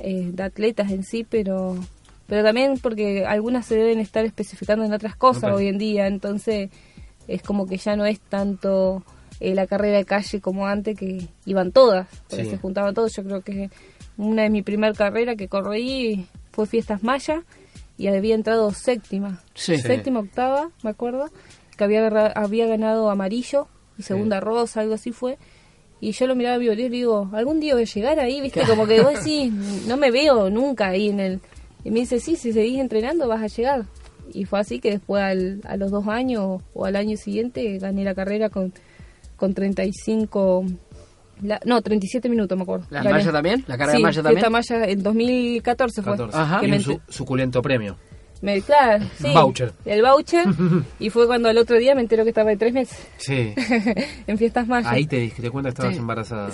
[0.00, 1.76] eh, de atletas en sí, pero
[2.26, 6.70] pero también porque algunas se deben estar especificando en otras cosas hoy en día, entonces
[7.26, 9.02] es como que ya no es tanto
[9.40, 12.50] eh, la carrera de calle como antes que iban todas, porque Sí.
[12.50, 13.14] se juntaban todos.
[13.16, 13.70] Yo creo que
[14.16, 17.42] una de mi primer carrera que corrí fue Fiestas Maya
[17.98, 19.76] y había entrado séptima, Sí.
[19.78, 21.30] Séptima, octava, me acuerdo,
[21.76, 23.66] que había, había ganado amarillo
[23.98, 25.36] y segunda rosa, algo así fue.
[26.00, 28.62] Y yo lo miraba a Violet y digo, algún día voy a llegar ahí, viste,
[28.66, 29.52] como que vos decís,
[29.86, 31.40] no me veo nunca ahí en el...
[31.84, 33.84] Y me dice, sí, si seguís entrenando vas a llegar.
[34.32, 38.04] Y fue así que después al- a los dos años o al año siguiente gané
[38.04, 38.72] la carrera con,
[39.36, 40.64] con 35
[41.42, 42.86] La- no, 37 minutos me acuerdo.
[42.90, 43.16] ¿La Gané.
[43.18, 43.64] malla también?
[43.66, 44.44] ¿La carrera sí, malla también?
[44.44, 46.12] Fiesta Maya en 2014 fue.
[46.12, 46.36] 14.
[46.38, 46.60] Ajá.
[46.60, 47.96] Que Y me un su- ent- suculento premio.
[48.42, 49.32] Me- claro, sí.
[49.34, 49.72] Voucher.
[49.84, 50.44] El voucher.
[51.00, 53.52] y fue cuando el otro día me enteró que estaba de tres meses Sí.
[54.26, 54.90] en Fiestas Mayas.
[54.92, 56.00] Ahí te diste cuenta que estabas Sí.
[56.00, 56.50] embarazada.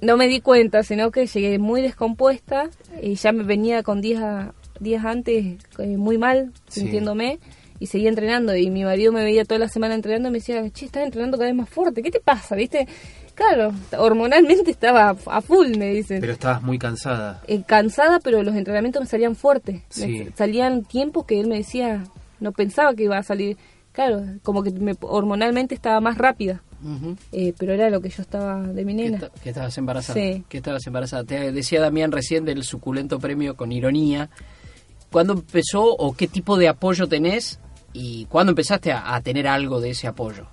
[0.00, 2.68] No me di cuenta, sino que llegué muy descompuesta
[3.02, 4.48] y ya me venía con días,
[4.80, 6.80] días antes eh, muy mal, Sí.
[6.80, 7.38] sintiéndome,
[7.80, 8.54] y seguía entrenando.
[8.56, 11.36] Y mi marido me veía toda la semana entrenando y me decía, che, estás entrenando
[11.38, 12.54] cada vez más fuerte, ¿qué te pasa?
[12.54, 12.86] ¿Viste?
[13.34, 16.20] Claro, hormonalmente estaba a- full, me dicen.
[16.20, 17.42] Pero estabas muy cansada.
[17.48, 19.82] Eh, cansada, pero los entrenamientos me salían fuertes.
[19.96, 20.28] Me Sí.
[20.36, 22.04] salían tiempos que él me decía,
[22.38, 23.56] no pensaba que iba a salir.
[23.92, 26.62] Claro, como que me- hormonalmente estaba más rápida,
[27.32, 29.18] eh, pero era lo que yo estaba de mi nena.
[29.42, 30.18] que estabas embarazada.
[30.20, 30.44] Sí.
[30.48, 31.24] Que estabas embarazada.
[31.24, 34.30] Te decía Damián recién del suculento premio con ironía.
[35.10, 37.58] ¿Cuándo empezó o qué tipo de apoyo tenés
[37.92, 40.46] y cuándo empezaste a, a tener algo de ese apoyo?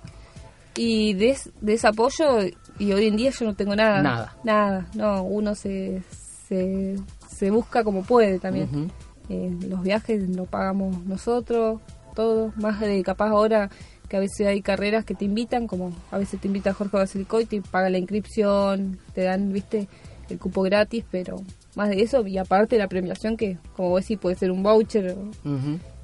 [0.76, 2.38] Y de ese apoyo,
[2.78, 4.02] y hoy en día yo no tengo nada.
[4.02, 4.36] Nada.
[4.44, 6.02] Nada, no, uno se,
[6.48, 6.96] se,
[7.28, 8.90] se busca como puede también.
[9.28, 11.80] Eh, los viajes los pagamos nosotros,
[12.14, 12.52] todo.
[12.56, 13.70] Más de capaz ahora
[14.08, 17.46] que a veces hay carreras que te invitan, como a veces te invita Jorge Basilicoy,
[17.46, 19.88] te paga la inscripción, te dan, viste,
[20.28, 21.36] el cupo gratis, pero
[21.76, 25.16] más de eso, y aparte la premiación que, como vos decís, puede ser un voucher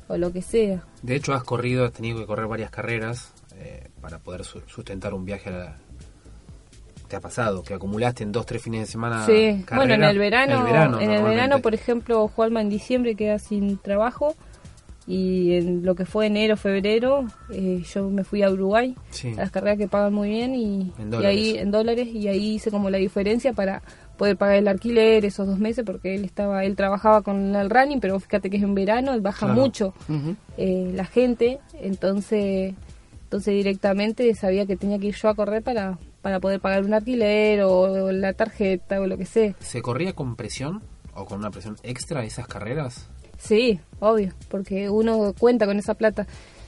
[0.09, 0.83] o, lo que sea.
[1.03, 5.13] De hecho, has corrido, has tenido que correr varias carreras eh, para poder su- sustentar
[5.13, 5.77] un viaje a la...
[7.09, 7.63] ¿Te ha pasado?
[7.63, 9.77] Que acumulaste en dos, tres fines de semana Sí, carrera?
[9.77, 11.63] bueno, en el verano, En el verano, en el verano, normalmente.
[11.63, 14.35] por ejemplo, Juanma en diciembre queda sin trabajo
[15.07, 19.33] y en lo que fue enero, febrero, eh, yo me fui a Uruguay, Sí.
[19.33, 20.93] a las carreras que pagan muy bien y,
[21.25, 23.81] ahí en dólares y ahí hice como la diferencia para
[24.19, 28.01] poder pagar el alquiler esos dos meses porque él estaba, él trabajaba con el running,
[28.01, 29.55] pero fíjate que es en verano y baja Claro.
[29.63, 29.95] mucho
[30.59, 32.75] eh, la gente, entonces
[33.25, 36.93] entonces directamente sabía que tenía que ir yo a correr para, para poder pagar un
[36.93, 37.71] alquiler o,
[38.05, 39.55] o la tarjeta o lo que sea.
[39.61, 40.83] ¿Se corría con presión
[41.15, 43.09] o con una presión extra esas carreras?
[43.39, 46.27] Sí, obvio, porque uno cuenta con esa plata.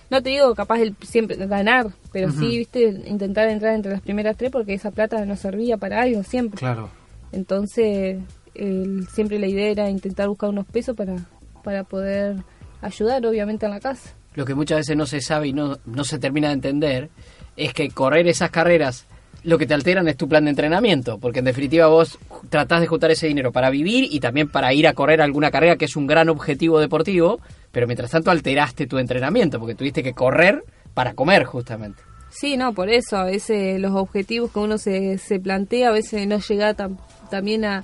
[0.09, 4.37] No te digo capaz el siempre ganar, pero sí, viste, intentar entrar entre las primeras
[4.39, 6.59] tres porque esa plata nos servía para algo siempre.
[6.59, 6.89] Claro.
[7.33, 8.19] Entonces,
[8.55, 11.17] el- siempre la idea era intentar buscar unos pesos para,
[11.63, 12.37] para poder
[12.81, 14.15] ayudar, obviamente, en la casa.
[14.35, 17.11] Lo que muchas veces no se sabe y no, no se termina de entender
[17.57, 19.07] es que correr esas carreras
[19.43, 22.19] lo que te alteran es tu plan de entrenamiento, porque en definitiva vos
[22.51, 25.77] tratás de juntar ese dinero para vivir y también para ir a correr alguna carrera
[25.77, 27.41] que es un gran objetivo deportivo,
[27.73, 30.63] pero mientras tanto alteraste tu entrenamiento, porque tuviste que correr
[30.95, 32.03] para comer justamente.
[32.31, 36.27] Sí, no, por eso a veces los objetivos que uno se, se plantea a veces
[36.27, 36.99] no llega tam-
[37.31, 37.83] también a,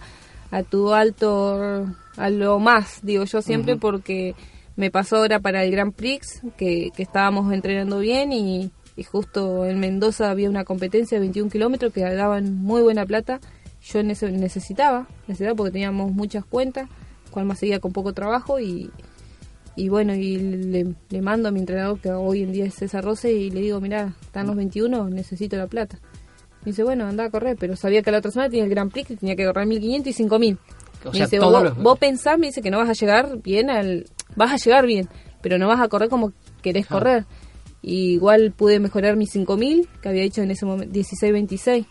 [0.51, 4.35] a tu alto, a lo más, digo yo siempre, porque
[4.77, 9.65] me pasó ahora para el Grand Prix, que, que estábamos entrenando bien y, y justo
[9.67, 13.41] en Mendoza había una competencia de 21 kilómetros que daban muy buena plata.
[13.83, 16.89] Yo nece- necesitaba, necesitaba porque teníamos muchas cuentas,
[17.31, 18.91] cual más seguía con poco trabajo y,
[19.77, 23.05] y bueno, y le, le mando a mi entrenador, que hoy en día es César
[23.05, 25.99] Rose, y le digo, mira, están los 21, necesito la plata.
[26.63, 28.91] Me dice, bueno, anda a correr, pero sabía que la otra semana tenía el Grand
[28.91, 30.59] Prix, que tenía que correr 1500 y 5000.
[31.05, 33.39] O me sea, dice, vos, los- vos pensás, me dice que no vas a llegar
[33.43, 34.07] bien al...
[34.35, 35.09] Vas a llegar bien,
[35.43, 36.33] pero no vas a correr como
[36.63, 37.25] querés correr.
[37.89, 41.87] Y igual pude mejorar mis 5000, que había hecho en ese momento 16-26.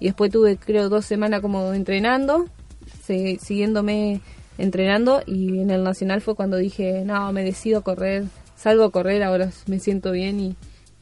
[0.00, 2.46] Y después tuve, creo, dos semanas como entrenando,
[3.04, 4.20] se- siguiéndome
[4.58, 5.22] entrenando.
[5.24, 8.24] Y en el Nacional fue cuando dije, no, me decido correr,
[8.56, 10.40] salgo a correr, ahora me siento bien.
[10.40, 10.56] Y,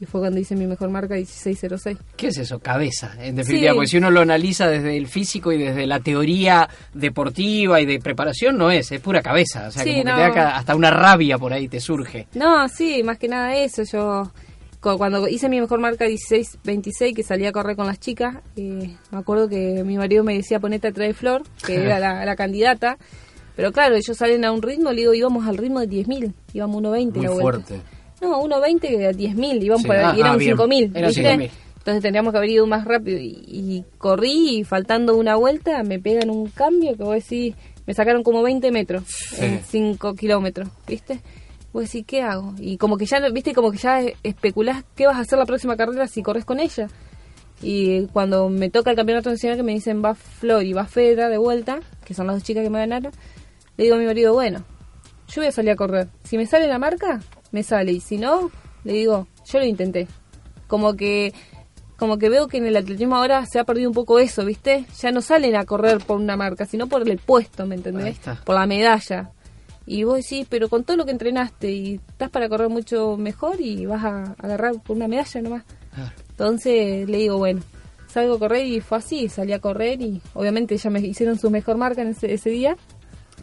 [0.04, 1.96] y fue cuando hice mi mejor marca 16-06.
[2.16, 2.58] ¿Qué es eso?
[2.60, 3.76] Cabeza, en definitiva, Sí.
[3.76, 7.98] porque si uno lo analiza desde el físico y desde la teoría deportiva y de
[7.98, 9.68] preparación, no es, es pura cabeza.
[9.68, 12.26] O sea, Sí, como que te da hasta una rabia por ahí te surge.
[12.34, 13.82] No, sí, más que nada eso.
[13.82, 14.30] Yo
[14.80, 18.94] cu- cuando hice mi mejor marca 16-26, que salía a correr con las chicas, eh,
[19.10, 22.36] me acuerdo que mi marido me decía ponete atrás de Flor, que era la, la
[22.36, 22.98] candidata.
[23.56, 26.82] Pero claro, ellos salen a un ritmo, le digo, íbamos al ritmo de 10.000, íbamos
[26.82, 27.40] 1.20 Muy la vuelta.
[27.68, 27.80] fuerte.
[28.24, 29.86] No, 1.20 a 10.000, íbamos Sí.
[29.86, 30.56] por Ah, y eran ah, bien.
[30.56, 31.22] 5.000, Eran ¿viste?
[31.36, 31.50] 5.000.
[31.78, 33.18] Entonces tendríamos que haber ido más rápido.
[33.18, 37.54] Y, y corrí y faltando una vuelta me pegan un cambio que vos decís,
[37.86, 39.04] me sacaron como 20 metros
[39.38, 41.20] en 5 kilómetros, ¿viste?
[41.74, 42.54] Vos decís, ¿qué hago?
[42.58, 43.52] Y como que ya, ¿viste?
[43.52, 46.88] Como que ya especulás qué vas a hacer la próxima carrera si corres con ella.
[47.62, 51.28] Y cuando me toca el campeonato nacional que me dicen va Flor y va Fedra
[51.28, 53.12] de vuelta, que son las dos chicas que me ganaron,
[53.76, 54.64] le digo a mi marido, bueno,
[55.28, 56.08] yo voy a salir a correr.
[56.24, 57.20] Si me sale la marca,
[57.54, 57.92] me sale.
[57.92, 58.50] Y si no,
[58.82, 60.08] le digo, yo lo intenté.
[60.66, 61.32] Como que
[61.96, 64.84] como que veo que en el atletismo ahora se ha perdido un poco eso, ¿viste?
[65.00, 68.18] Ya no salen a correr por una marca, sino por el puesto, ¿me entendés?
[68.44, 69.30] Por la medalla.
[69.86, 73.60] Y vos decís, pero con todo lo que entrenaste y estás para correr mucho mejor
[73.60, 75.64] y vas a agarrar por una medalla nomás.
[75.94, 76.10] Claro.
[76.30, 77.62] Entonces le digo, bueno,
[78.08, 81.48] salgo a correr y fue así, salí a correr y obviamente ya me hicieron su
[81.50, 82.76] mejor marca en ese, ese día,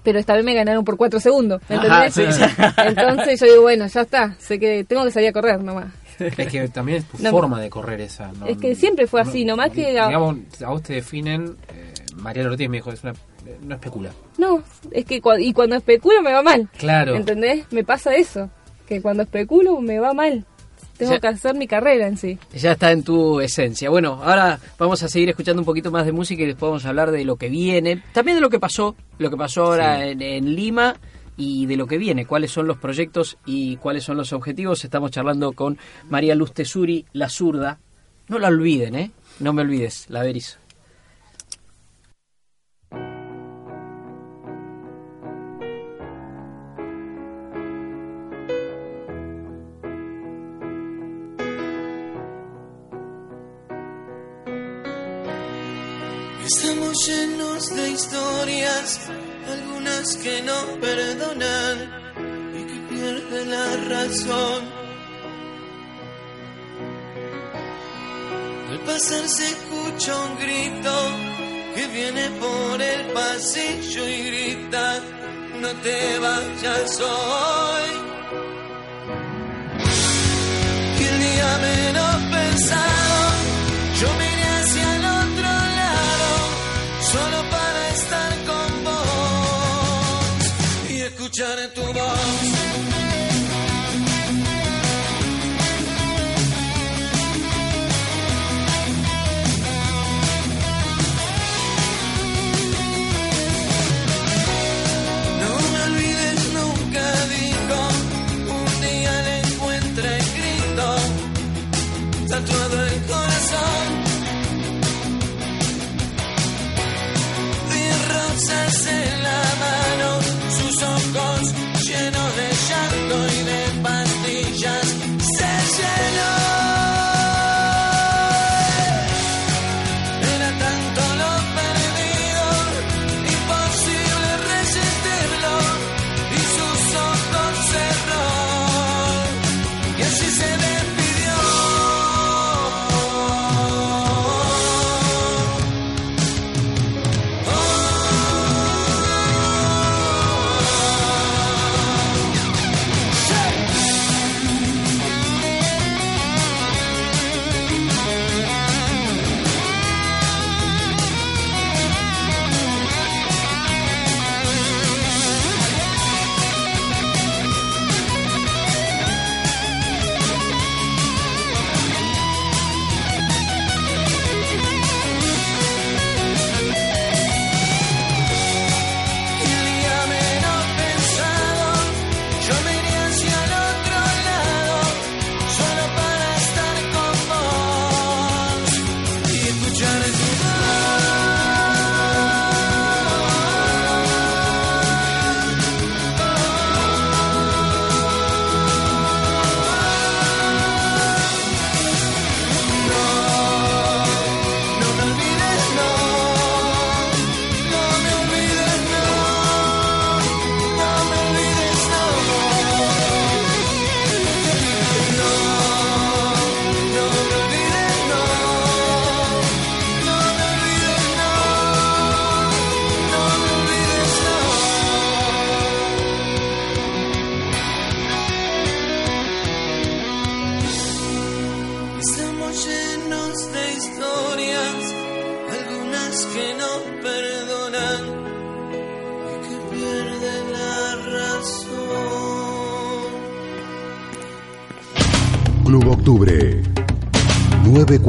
[0.03, 2.35] pero esta vez me ganaron por cuatro segundos, ¿me Ajá, entendés?
[2.35, 2.63] sí, sí.
[2.85, 5.87] Entonces yo digo, bueno, ya está, sé que tengo que salir a correr nomás.
[6.19, 7.31] Es que también es tu No.
[7.31, 8.31] forma de correr esa.
[8.33, 8.45] ¿no?
[8.45, 11.55] Es que siempre fue así, nomás que- Digamos, a vos te definen.
[11.73, 13.13] Eh, María Ortiz me dijo, es una,
[13.63, 14.11] no especula.
[14.37, 14.61] No,
[14.91, 16.69] es que y cuando especulo me va mal.
[16.77, 17.15] Claro.
[17.15, 17.65] ¿Entendés?
[17.71, 18.51] Me pasa eso,
[18.87, 20.45] que cuando especulo me va mal.
[21.01, 22.37] Tengo Ya- que hacer mi carrera en sí.
[22.53, 23.89] Ya está en tu esencia.
[23.89, 26.89] Bueno, ahora vamos a seguir escuchando un poquito más de música y después vamos a
[26.89, 28.03] hablar de lo que viene.
[28.13, 30.95] También de lo que pasó, lo que pasó ahora en, en Lima
[31.37, 34.83] y de lo que viene, cuáles son los proyectos y cuáles son los objetivos.
[34.85, 37.79] Estamos charlando con María Luz Tesuri, la zurda.
[38.27, 39.11] No la olviden, ¿eh?
[39.39, 40.59] No me olvides, la Beris.
[56.53, 58.99] Estamos llenos de historias,
[59.47, 61.77] algunas que no perdonan
[62.53, 64.61] y que pierden la razón.
[68.69, 70.93] Al pasar se escucha un grito
[71.73, 74.99] que viene por el pasillo y grita,
[75.61, 77.91] no te vayas hoy.
[80.97, 83.11] Que el día menos pensado
[84.01, 84.30] yo miré
[91.73, 92.20] tuba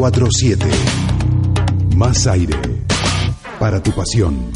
[0.02, 0.66] 947.
[1.94, 2.56] Más aire
[3.60, 4.50] para tu pasión.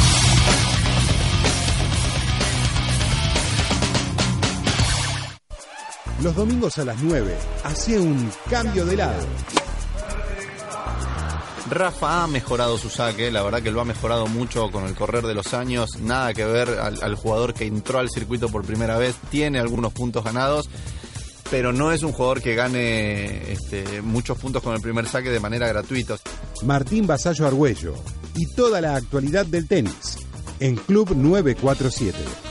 [6.20, 9.22] Los domingos a las 9, hacía un cambio de lado.
[11.70, 15.24] Rafa ha mejorado su saque, la verdad que lo ha mejorado mucho con el correr
[15.24, 18.98] de los años, nada que ver al, al jugador que entró al circuito por primera
[18.98, 20.68] vez, tiene algunos puntos ganados,
[21.50, 25.40] pero no es un jugador que gane este, muchos puntos con el primer saque de
[25.40, 26.16] manera gratuita.
[26.64, 27.94] Martín Basallo Argüello
[28.34, 30.18] y toda la actualidad del tenis
[30.60, 32.45] en Club 947.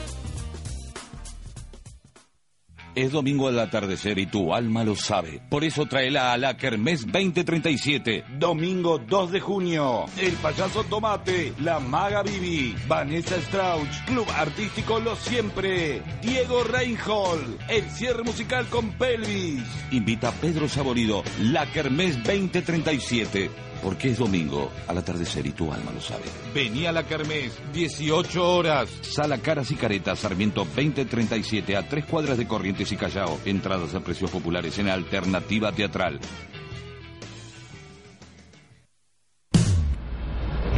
[2.96, 5.42] Es domingo al atardecer y tu alma lo sabe.
[5.50, 8.24] Por eso tráela a la Kermés 2037.
[8.38, 10.06] Domingo 2 de junio.
[10.16, 17.84] El payaso Tomate, la maga Bibi, Vanessa Strauch, Club Artístico Lo Siempre, Diego Reinhold, el
[17.90, 19.62] cierre musical con Pelvis.
[19.90, 23.65] Invita a Pedro Saborido, la Kermés 2037.
[23.82, 26.24] Porque es domingo al atardecer y tu alma lo sabe.
[26.54, 28.88] Vení a la Kermés, 18 horas.
[29.02, 33.38] Sala Caras y Caretas, Sarmiento 2037, a tres cuadras de Corrientes y Callao.
[33.44, 36.20] Entradas a precios populares en Alternativa Teatral.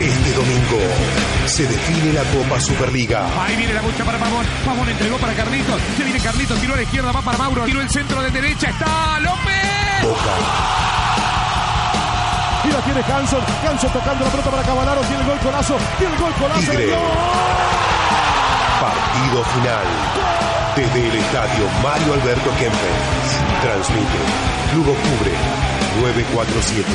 [0.01, 0.79] Este domingo
[1.47, 3.45] se define la Copa Superliga.
[3.45, 4.47] Ahí viene la bocha para Pavón.
[4.65, 5.81] Pavón entregó para Carlitos.
[5.97, 7.65] Se viene Carlitos, tiró a la izquierda, va para Mauro.
[7.65, 8.71] Tiró el centro de derecha.
[8.71, 10.03] Está López.
[10.03, 10.98] Boca.
[12.69, 13.41] Y la tiene Hanson.
[13.67, 15.01] Hanson tocando la pelota para Cavalaro.
[15.03, 15.77] Tiene el gol colazo.
[15.99, 16.61] Tiene el gol colazo.
[16.61, 16.87] Tigre.
[16.87, 16.99] ¡Gol!
[18.81, 19.87] Partido final.
[20.77, 23.39] Desde el estadio Mario Alberto Kempes.
[23.63, 24.19] Transmite
[24.73, 25.33] Club Octubre
[26.01, 26.89] 947.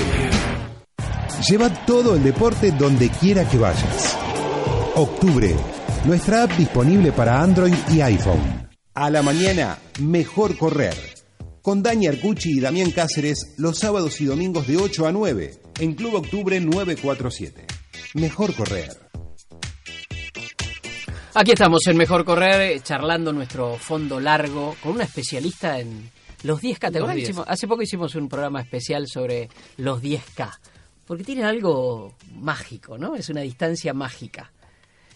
[1.49, 4.17] Lleva todo el deporte donde quiera que vayas.
[4.95, 5.55] Octubre,
[6.05, 8.69] nuestra app disponible para Android y iPhone.
[8.93, 10.95] A la mañana, mejor correr.
[11.63, 15.93] Con Dani Arcucci y Damián Cáceres los sábados y domingos de 8 a 9 en
[15.93, 17.65] Club Octubre 947.
[18.15, 18.89] Mejor correr.
[21.35, 26.11] Aquí estamos en Mejor Correr, eh, charlando nuestro fondo largo con una especialista en
[26.43, 26.91] los 10K.
[26.91, 27.15] ¿Te Los acuerdas?
[27.15, 27.29] 10.
[27.29, 30.59] Hicimos- hace poco hicimos un programa especial sobre los 10K,
[31.07, 33.15] porque tiene algo mágico, ¿no?
[33.15, 34.51] Es una distancia mágica.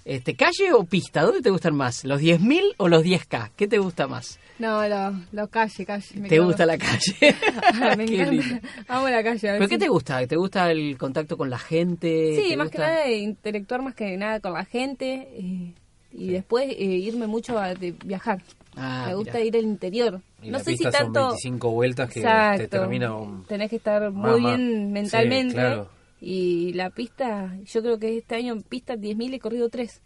[0.05, 1.21] Este, ¿Calle o pista?
[1.21, 2.03] ¿Dónde te gustan más?
[2.03, 3.51] ¿Los 10.000 o los 10K?
[3.55, 4.39] ¿Qué te gusta más?
[4.59, 6.19] No, lo, lo calle, calle.
[6.19, 7.15] me ¿Te gusta la calle?
[7.97, 8.67] me Qué encanta.
[8.87, 9.49] Amo la calle.
[9.49, 10.25] a ver ¿Pero qué te gusta?
[10.25, 12.35] ¿Te gusta el contacto con la gente?
[12.41, 15.73] Sí, ¿Te más que nada interactuar más que nada con la gente eh,
[16.11, 18.41] y después eh, irme mucho a de viajar.
[18.75, 19.45] Ah, me gusta mirá.
[19.45, 20.21] ir al interior.
[20.41, 22.61] Y no la sé si pista son tanto 25 vueltas que Exacto.
[22.63, 23.43] te termina un...
[23.45, 24.55] Tenés que estar muy Mamá.
[24.55, 25.53] bien Sí, mentalmente.
[25.55, 25.89] claro.
[26.21, 30.01] Y la pista, yo creo que este año en pista 10.000 he corrido tres.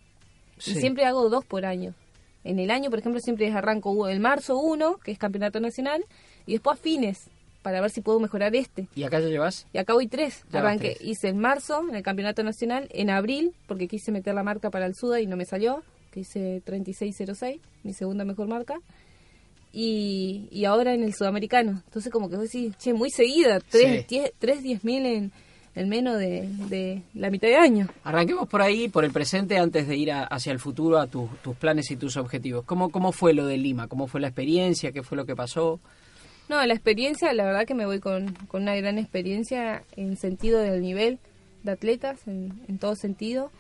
[0.57, 0.71] Sí.
[0.71, 1.93] Y siempre hago dos por año.
[2.43, 6.03] En el año, por ejemplo, siempre arranco el marzo uno, que es campeonato nacional,
[6.45, 7.29] y después a fines,
[7.61, 8.87] para ver si puedo mejorar este.
[8.95, 9.67] ¿Y acá ya llevas?
[9.73, 10.43] Y acá voy tres.
[10.51, 11.07] Ya Arranqué, tres.
[11.07, 14.87] hice en marzo, en el campeonato nacional, en abril, porque quise meter la marca para
[14.87, 18.79] el Suda y no me salió, que hice 3606, mi segunda mejor marca.
[19.73, 21.81] Y, y ahora en el sudamericano.
[21.85, 24.05] Entonces, como que vos decís, che, muy seguida, tres, Sí.
[24.09, 25.31] diez, tres diez mil en,
[25.75, 27.87] en menos de, de la mitad de año.
[28.03, 31.29] Arranquemos por ahí, por el presente, antes de ir a- hacia el futuro, a tus-
[31.41, 32.65] tus planes y tus objetivos.
[32.65, 33.87] ¿Cómo, ¿Cómo fue lo de Lima?
[33.87, 34.91] ¿Cómo fue la experiencia?
[34.91, 35.79] ¿Qué fue lo que pasó?
[36.49, 40.59] No, la experiencia, la verdad que me voy con, con una gran experiencia en sentido
[40.59, 41.19] del nivel
[41.63, 43.51] de atletas, en, en todo sentido,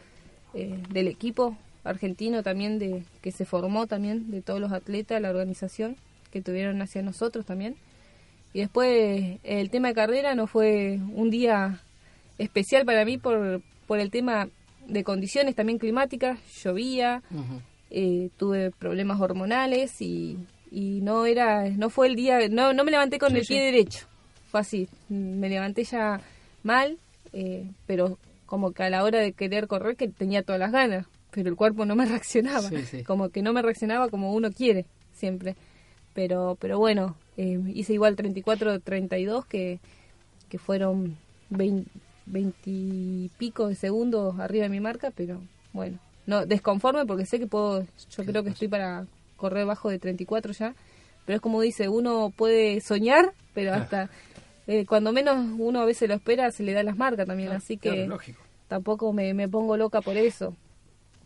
[0.53, 1.55] eh, del equipo
[1.85, 5.95] argentino también, de que se formó también, de todos los atletas, la organización
[6.31, 7.75] que tuvieron hacia nosotros también.
[8.53, 11.79] Y después el tema de carrera no fue un día
[12.43, 14.49] especial para mí por, por el tema
[14.87, 17.21] de condiciones también climáticas, llovía,
[17.89, 20.37] eh, tuve problemas hormonales y,
[20.71, 23.53] y no era no fue el día no no me levanté con Sí, el sí.
[23.53, 24.05] pie derecho.
[24.49, 24.87] Fue así.
[25.09, 26.19] Me levanté ya
[26.63, 26.97] mal
[27.33, 31.05] eh, pero como que a la hora de querer correr que tenía todas las ganas
[31.31, 32.69] pero el cuerpo no me reaccionaba.
[32.69, 35.55] Sí, como que no me reaccionaba como uno quiere siempre.
[36.13, 39.79] Pero pero bueno eh, hice igual 34 32 que
[40.49, 41.15] que fueron
[41.49, 41.89] 20,
[42.25, 45.41] 20 y pico de segundos arriba de mi marca, pero
[45.73, 49.05] bueno, no desconforme porque sé que puedo, yo creo que estoy para
[49.37, 50.75] correr bajo de 34 ya,
[51.25, 54.09] pero es como dice, uno puede soñar, pero hasta
[54.67, 57.77] eh, cuando menos uno a veces lo espera se le da las marcas también, así
[57.77, 58.19] que Claro,
[58.67, 60.55] tampoco me, me pongo loca por eso.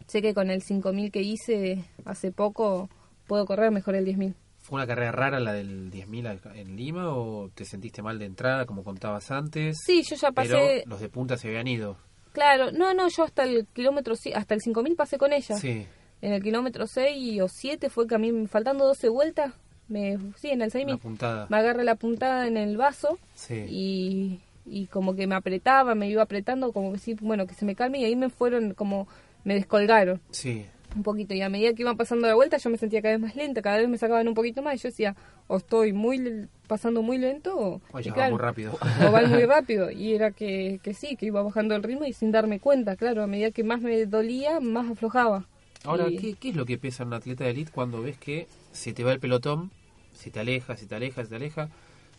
[0.07, 2.89] Sé que con el 5000 que hice hace poco
[3.27, 4.35] puedo correr mejor el 10000.
[4.65, 8.25] ¿Fue una carrera rara la del 10.000 acá en Lima o te sentiste mal de
[8.25, 9.77] entrada, como contabas antes?
[9.85, 11.97] Sí, yo ya pasé- Pero los de punta se habían ido.
[12.31, 15.55] Claro, no, no, yo hasta el kilómetro, hasta el 5000 pasé con ella.
[15.55, 15.85] Sí.
[16.21, 19.53] En el kilómetro 6 o 7 fue que a mí, faltando 12 vueltas,
[19.87, 21.47] me, sí, en el 6000, Una puntada.
[21.49, 23.65] me agarré la puntada en el vaso Sí.
[23.69, 27.65] y, y como que me apretaba, me iba apretando, como que sí, bueno, que se
[27.65, 29.07] me calme y ahí me fueron como,
[29.43, 30.65] me descolgaron Sí.
[30.95, 33.21] Un poquito y a medida que iban pasando la vuelta yo me sentía cada vez
[33.21, 35.15] más lenta, cada vez me sacaban un poquito más y yo decía,
[35.47, 37.81] o estoy muy pasando muy lento o,
[38.17, 38.71] va muy rápido.
[38.73, 42.31] o muy rápido y era que, que sí, que iba bajando el ritmo y sin
[42.31, 45.45] darme cuenta, claro, a medida que más me dolía, más aflojaba.
[45.83, 48.47] Ahora, Y- ¿qué, ¿qué es lo que pesa un atleta de elite cuando ves que
[48.71, 49.71] se te va el pelotón,
[50.13, 51.69] se te aleja, se te aleja, se te aleja?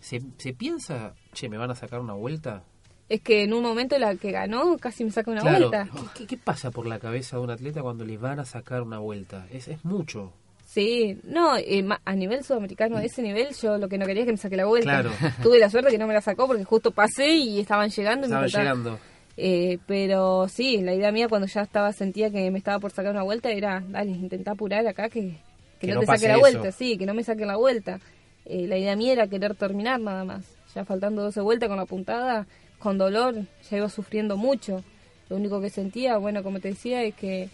[0.01, 2.63] ¿Se, se piensa, che, me van a sacar una vuelta?
[3.09, 5.89] Es que en un momento la que ganó casi me saca una claro, vuelta.
[5.93, 8.83] ¿qué, qué, qué pasa por la cabeza de un atleta cuando le van a sacar
[8.83, 9.47] una vuelta?
[9.53, 10.33] Es, es mucho.
[10.67, 14.27] Sí, no, eh, a nivel sudamericano, a ese nivel, yo lo que no quería es
[14.27, 14.91] que me saque la vuelta.
[15.03, 15.11] Claro.
[15.43, 18.27] Tuve la suerte que no me la sacó porque justo pasé y estaban llegando.
[18.27, 18.99] y me Estaba faltaba- llegando.
[19.39, 23.13] Eh, pero sí, la idea mía cuando ya estaba sentía que me estaba por sacar
[23.13, 25.37] una vuelta era, dale, intentá apurar acá que,
[25.79, 26.41] que Que no, no te saque la eso.
[26.41, 28.01] vuelta, sí, que no me saque la vuelta.
[28.47, 30.45] Eh, la idea mía era querer terminar nada más.
[30.75, 32.47] Ya faltando 12 vueltas con la puntada,
[32.79, 33.35] con dolor,
[33.71, 34.83] ya iba sufriendo mucho.
[35.29, 37.49] Lo único que sentía, bueno, como te decía, es que,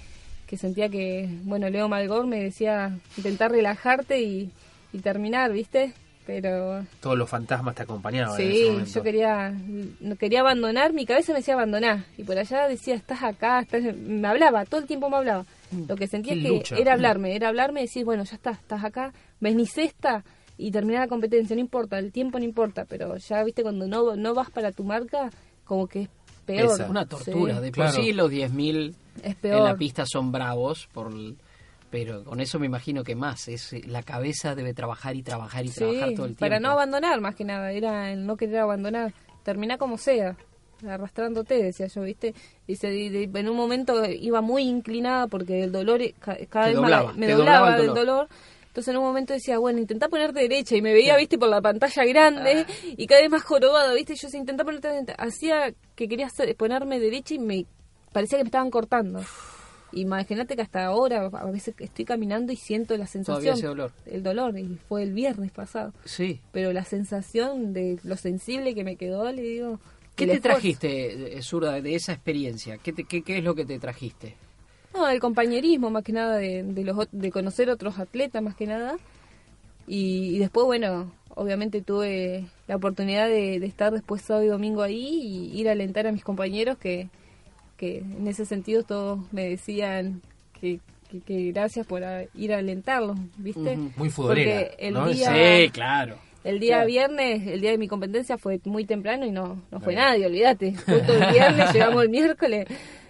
[0.46, 4.50] que sentía que, bueno, Leo Malgor me decía intentar relajarte y,
[4.92, 5.92] y terminar, ¿viste?
[6.26, 8.90] Pero Todos los fantasmas te acompañaban en ese Sí, momento.
[8.92, 9.54] yo quería
[10.00, 13.82] no quería abandonar, mi cabeza me decía abandonar y por allá decía, estás acá, estás...
[13.96, 15.44] me hablaba, todo el tiempo me hablaba.
[15.88, 16.76] Lo que sentía que lucha.
[16.76, 20.22] era hablarme, era hablarme y decir, bueno, ya está, estás acá, venís esta
[20.66, 24.16] y terminar la competencia, no importa, el tiempo no importa, pero ya viste cuando no
[24.16, 25.30] no vas para tu marca,
[25.64, 26.08] como que es
[26.46, 26.70] peor.
[26.78, 26.90] Pesa.
[26.90, 27.54] Una tortura.
[27.56, 27.92] Sí, de por claro.
[27.92, 31.10] sí los 10.000 es en la pista son bravos, por
[31.90, 33.48] pero con eso me imagino que más.
[33.48, 36.40] es eh, La cabeza debe trabajar y trabajar y Sí, trabajar todo el tiempo.
[36.40, 40.36] para no abandonar más que nada, era el no querer abandonar, terminar como sea,
[40.86, 42.34] arrastrándote, decía yo, ¿viste?
[42.66, 46.72] Y de- en un momento iba muy inclinada porque el dolor eh, ca- cada Te
[46.72, 48.28] vez más doblaba, me doblaba, doblaba el del dolor.
[48.72, 51.60] Entonces en un momento decía, bueno, intentá ponerte derecha y me veía, viste, por la
[51.60, 52.64] pantalla grande
[52.96, 55.12] y cada vez más jorobado, viste, yo decía, intentá ponerte derecha.
[55.18, 57.66] Hacía que quería ponerme derecha y me
[58.14, 59.22] parecía que me estaban cortando.
[59.92, 63.56] Imagínate que hasta ahora, a veces estoy caminando y siento la sensación.
[63.58, 63.92] ese dolor.
[64.06, 65.92] El dolor, y fue el viernes pasado.
[66.06, 66.40] Sí.
[66.50, 69.80] Pero la sensación de lo sensible que me quedó, le digo...
[70.16, 70.58] ¿Qué te esfuerzo.
[70.60, 72.78] trajiste, eh, Zurda, de esa experiencia?
[72.78, 74.34] ¿Qué, te- qué, qué es lo que te trajiste?
[74.94, 78.66] No, el compañerismo, más que nada, de, de, los, de conocer otros atletas, más que
[78.66, 78.96] nada.
[79.86, 84.82] Y, y después, bueno, obviamente tuve la oportunidad de, de estar después sábado y domingo
[84.82, 87.08] ahí y ir a alentar a mis compañeros que,
[87.76, 90.20] que en ese sentido todos me decían
[90.60, 90.78] que,
[91.10, 93.76] que, que gracias por a- ir a alentarlos, ¿viste?
[93.96, 95.08] Muy futbolera, Porque el ¿no?
[95.08, 95.32] día...
[95.64, 96.16] Sí, claro.
[96.44, 96.86] El día Claro.
[96.88, 100.74] viernes, el día de mi competencia fue muy temprano y no, no fue nadie, olvídate.
[100.74, 102.66] Justo el viernes, llegamos el miércoles.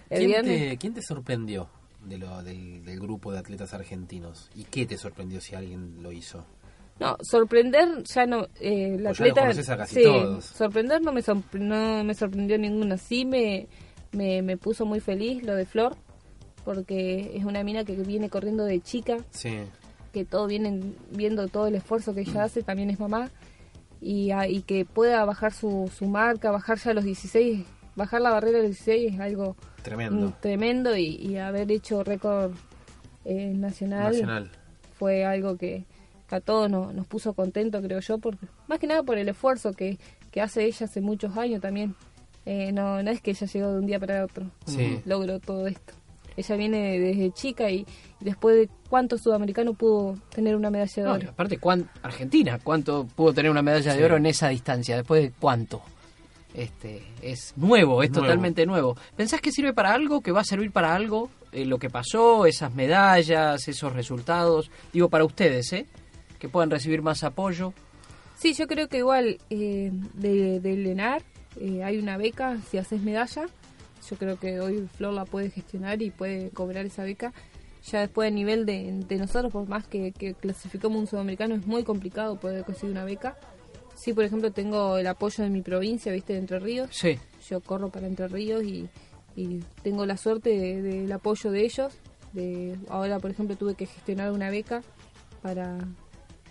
[0.09, 0.69] El ¿Quién, viernes.
[0.71, 1.69] te, quién te sorprendió
[2.05, 4.49] de lo, del, del grupo de atletas argentinos?
[4.55, 6.45] ¿Y qué te sorprendió si alguien lo hizo?
[6.99, 8.47] No, sorprender ya no.
[8.59, 9.41] Eh, la ya los atleta.
[9.41, 10.45] conoces a casi sí, todos.
[10.45, 12.97] sorprender no me, sorpre- no me sorprendió ninguna.
[12.97, 13.67] Sí me,
[14.11, 15.95] me, me puso muy feliz lo de Flor,
[16.63, 19.57] porque es una mina que viene corriendo de chica, Sí.
[20.13, 23.31] que todos vienen viendo todo el esfuerzo que ella hace, también es mamá,
[23.99, 28.21] y, a- y que pueda bajar su, su marca, bajar ya a los 16, bajar
[28.21, 30.27] la barrera de los 16 es algo Tremendo.
[30.27, 32.51] mm, tremendo y, y haber hecho récord
[33.25, 34.51] eh, nacional, Nacional.
[34.97, 35.85] fue algo que,
[36.27, 39.29] que a todos nos, nos puso contento, creo yo, porque más que nada por el
[39.29, 39.97] esfuerzo que,
[40.31, 41.95] que hace ella hace muchos años también.
[42.45, 44.99] Eh, no, no es que ella llegó de un día para otro, Sí.
[45.05, 45.93] logró todo esto.
[46.35, 47.85] Ella viene desde chica y,
[48.19, 51.29] y después de cuántos sudamericanos pudo tener una medalla de No, oro.
[51.29, 54.97] aparte, ¿cuán- Argentina, ¿cuánto pudo tener una medalla de oro en esa distancia?
[54.97, 55.81] ¿Después de cuánto?
[56.53, 58.25] Este, es nuevo, es Nuevo.
[58.25, 58.95] totalmente nuevo.
[59.15, 61.29] ¿Pensás que sirve para algo, que va a servir para algo?
[61.53, 64.71] eh, lo que pasó, esas medallas, esos resultados.
[64.91, 65.85] Digo, para ustedes, ¿eh?
[66.39, 67.73] Que puedan recibir más apoyo.
[68.37, 71.21] Sí, yo creo que igual eh, de, de Lenar
[71.59, 73.45] eh, hay una beca si haces medalla.
[74.09, 77.31] Yo creo que hoy Flor la puede gestionar y puede cobrar esa beca.
[77.89, 81.65] Ya después a nivel de, de nosotros, por más que, que clasificamos un sudamericano, es
[81.67, 83.37] muy complicado poder conseguir una beca.
[84.03, 86.33] Sí, por ejemplo, tengo el apoyo de mi provincia, ¿viste?
[86.33, 86.89] De Entre Ríos.
[86.91, 87.17] Sí.
[87.49, 88.89] Yo corro para Entre Ríos y,
[89.37, 91.93] y tengo la suerte de- del apoyo de ellos.
[92.33, 94.83] De, ahora, por ejemplo, tuve que gestionar una beca
[95.41, 95.77] para,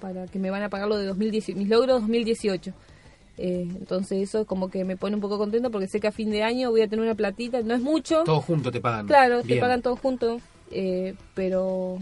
[0.00, 2.72] para que me van a pagar lo de 2010, mis logros 2018.
[3.36, 6.30] Eh, entonces eso como que me pone un poco contento porque sé que a fin
[6.30, 8.24] de año voy a tener una platita, no es mucho.
[8.24, 9.06] Todo junto te pagan.
[9.06, 10.40] Claro, te pagan todos juntos,
[10.70, 11.98] eh, pero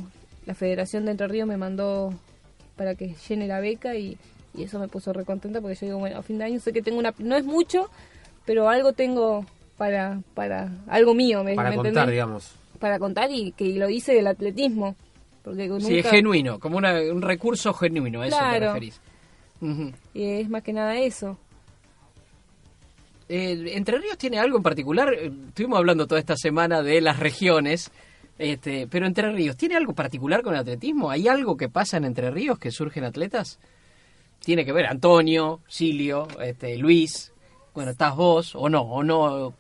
[0.47, 2.13] la Federación de Entre Ríos me mandó
[2.77, 4.17] para que llene la beca y,
[4.55, 6.83] y eso me puso recontenta porque yo digo, bueno, a fin de año sé que
[6.83, 7.15] tengo una...
[7.19, 7.89] No es mucho,
[8.45, 9.45] pero algo tengo
[9.77, 10.21] para...
[10.35, 12.13] para algo mío, ¿me, Para me contar, entendés?
[12.13, 12.53] digamos.
[12.79, 14.97] Para contar y que lo hice del atletismo.
[15.43, 18.67] Porque nunca, Sí, es genuino, como una- un recurso genuino, a eso te Claro.
[18.69, 19.01] referís.
[19.61, 19.93] Ujú.
[20.15, 21.39] Y es más que nada eso.
[23.29, 25.13] Eh, Entre Ríos tiene algo en particular.
[25.15, 27.91] eh, Estuvimos hablando toda esta semana de las regiones,
[28.39, 31.11] este, pero Entre Ríos, ¿tiene algo particular con el atletismo?
[31.11, 33.59] ¿Hay algo que pasa en Entre Ríos que surgen atletas?
[34.45, 37.32] Tiene que ver Antonio, Silio, este, Luis.
[37.74, 39.55] Bueno, estás vos, o no, o no.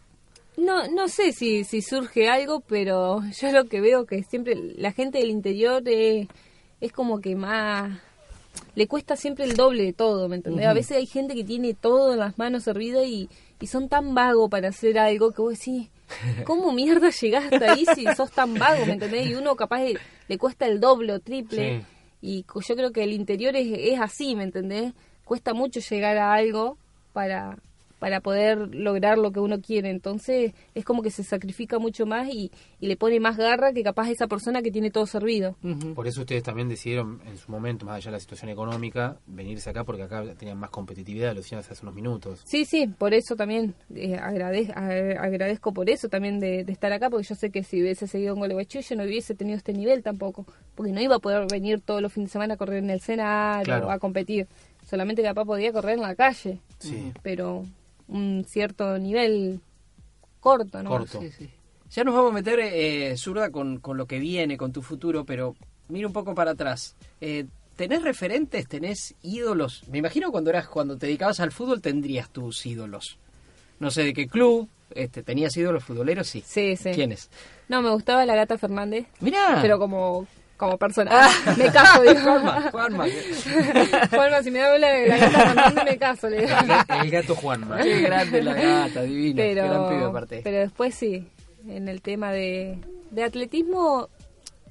[0.56, 4.92] No, no sé si, si surge algo, pero yo lo que veo que siempre la
[4.92, 6.28] gente del interior eh,
[6.80, 7.98] es como que más...
[8.74, 10.66] Le cuesta siempre el doble de todo, ¿me entendés?
[10.66, 13.28] A veces hay gente que tiene todo en las manos servido y,
[13.60, 15.88] y son tan vagos para hacer algo que vos decís,
[16.44, 19.28] ¿cómo mierda llegaste ahí si sos tan vago, me entendés?
[19.28, 21.78] Y uno capaz le, le cuesta el doble o triple.
[21.78, 21.86] Sí.
[22.20, 24.92] Y yo creo que el interior es, es así, ¿me entendés?
[25.24, 26.76] Cuesta mucho llegar a algo
[27.12, 27.58] para,
[28.00, 29.90] para poder lograr lo que uno quiere.
[29.90, 33.84] Entonces es como que se sacrifica mucho más y, y le pone más garra que
[33.84, 35.54] capaz esa persona que tiene todo servido.
[35.94, 39.70] Por eso ustedes también decidieron en su momento, más allá de la situación económica, venirse
[39.70, 42.40] acá porque acá tenían más competitividad, lo decían hace unos minutos.
[42.44, 46.92] Sí, sí, por eso también eh, agradez- a- agradezco por eso también de, de estar
[46.92, 49.74] acá, porque yo sé que si hubiese seguido en Gualeguaychú yo no hubiese tenido este
[49.74, 52.78] nivel tampoco, porque no iba a poder venir todos los fines de semana a correr
[52.82, 53.88] en el Senado Claro.
[53.88, 54.48] o a competir,
[54.86, 57.12] solamente capaz podía correr en la calle, Sí.
[57.22, 57.64] pero
[58.10, 59.60] un cierto nivel
[60.40, 60.90] corto, ¿no?
[60.90, 61.20] Corto.
[61.20, 61.50] Sí, sí.
[61.90, 65.24] Ya nos vamos a meter, eh, Zurda, con, con lo que viene, con tu futuro,
[65.24, 65.56] pero
[65.88, 66.94] mira un poco para atrás.
[67.20, 67.46] Eh,
[67.76, 68.68] ¿Tenés referentes?
[68.68, 69.84] ¿Tenés ídolos?
[69.88, 73.16] Me imagino cuando eras cuando te dedicabas al fútbol tendrías tus ídolos.
[73.78, 74.68] No sé de qué club.
[74.94, 76.26] Este, ¿Tenías ídolos futboleros?
[76.26, 76.42] Sí.
[76.44, 76.90] Sí, sí.
[76.92, 77.30] ¿Quiénes?
[77.68, 79.58] No, me gustaba la gata Fernández, Mirá.
[79.62, 80.26] pero como
[80.60, 81.10] como persona.
[81.58, 82.20] me caso, digo.
[82.20, 83.06] Juanma, Juanma.
[84.10, 86.48] Juanma, si me da la, la gata Fernández me caso, le digo.
[86.60, 87.82] El, ga- el gato Juanma.
[87.82, 89.42] Qué grande la gata, divino.
[89.42, 89.54] Gran
[89.88, 90.40] pibe pero, aparte.
[90.44, 91.26] pero después sí,
[91.66, 92.78] en el tema de,
[93.10, 94.08] de atletismo,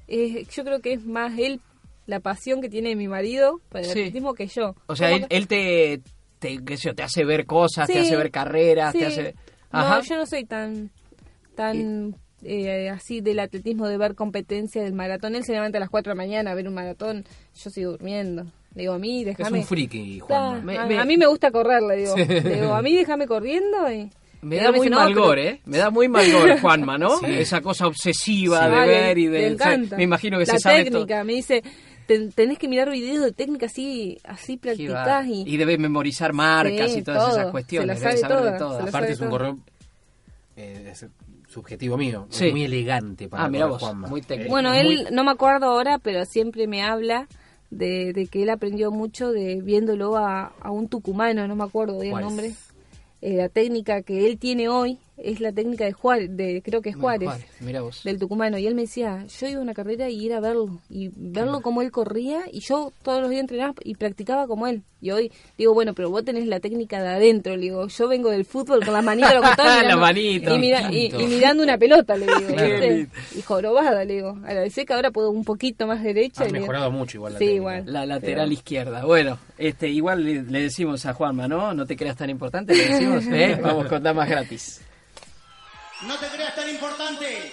[0.08, 1.60] eh, yo creo que es más él,
[2.06, 3.98] la pasión que tiene mi marido para el Sí.
[4.00, 4.74] atletismo que yo.
[4.86, 6.00] O sea, él, que- él te,
[6.38, 9.34] te, qué sé yo, te hace ver cosas, te hace ver carreras, te hace...
[9.72, 10.90] No, yo no soy tan
[11.54, 12.14] tan
[12.44, 15.34] eh, así del atletismo de ver competencia del maratón.
[15.34, 17.24] Él se levanta a las 4 de la mañana a ver un maratón,
[17.62, 18.44] yo sigo durmiendo.
[18.74, 19.58] Le digo, a mí, Es déjame.
[19.60, 20.60] un friki, Juanma.
[20.62, 22.14] Me- a, me- a mí me gusta correr, le digo.
[22.14, 22.24] Sí.
[22.24, 24.08] Le digo, a mí déjame corriendo y...
[24.42, 25.60] Me da me muy dice, "No, mal pero- gore, ¿eh?
[25.66, 27.18] Me da muy mal gore, Juanma, ¿no?
[27.18, 27.26] Sí.
[27.28, 28.64] Esa cosa obsesiva Sí.
[28.70, 29.46] de Vale, ver y de...
[29.48, 29.96] encanta.
[29.98, 31.04] Me imagino que la se sabe todo.
[31.04, 31.62] técnica, me dice,
[32.06, 35.42] "Ten- tenés que mirar videos de técnica así, así practicás y...
[35.46, 37.30] Y debe memorizar marcas Sí, y todas todo.
[37.32, 37.86] esas Se cuestiones.
[37.88, 38.76] la debe sabe saber de toda, todas.
[38.78, 39.30] se la Aparte sabe es un todo.
[39.38, 39.58] correo
[40.56, 41.06] eh, es
[41.50, 44.06] subjetivo mío, es muy elegante para Ah, mira vos, Juanma.
[44.08, 44.50] muy técnico.
[44.50, 47.26] Bueno, él, no me acuerdo ahora, pero siempre me habla
[47.70, 51.98] de, de que él aprendió mucho de viéndolo a, a un tucumano, no me acuerdo
[51.98, 52.54] bien el nombre.
[53.20, 56.90] Eh, la técnica que él tiene hoy es la técnica de Juárez, de, creo que
[56.90, 58.02] es Juárez, Mira vos.
[58.04, 58.58] del tucumano.
[58.58, 61.60] Y él me decía, yo iba a una carrera y ir a verlo, y verlo
[61.60, 64.82] como él corría, y yo todos los días entrenaba y practicaba como él.
[65.02, 68.30] Y hoy digo, bueno, pero vos tenés la técnica de adentro, le digo, yo vengo
[68.30, 70.54] del fútbol con las manitas, lo mirando- manito.
[70.54, 72.86] y, mira- y- mirando una pelota, le digo, Claro.
[73.36, 74.38] y jorobada, le digo.
[74.44, 76.42] Agradecer que ahora puedo un poquito más derecha.
[76.42, 77.84] Ha digo, mejorado mucho igual la Sí, igual.
[77.86, 79.04] La lateral Pero- izquierda.
[79.06, 81.72] Bueno, este igual le, le decimos a Juanma, ¿no?
[81.72, 83.58] No te creas tan importante, le decimos, ¿eh?
[83.62, 84.82] Vamos con damas gratis.
[86.02, 87.52] No te creas tan importante.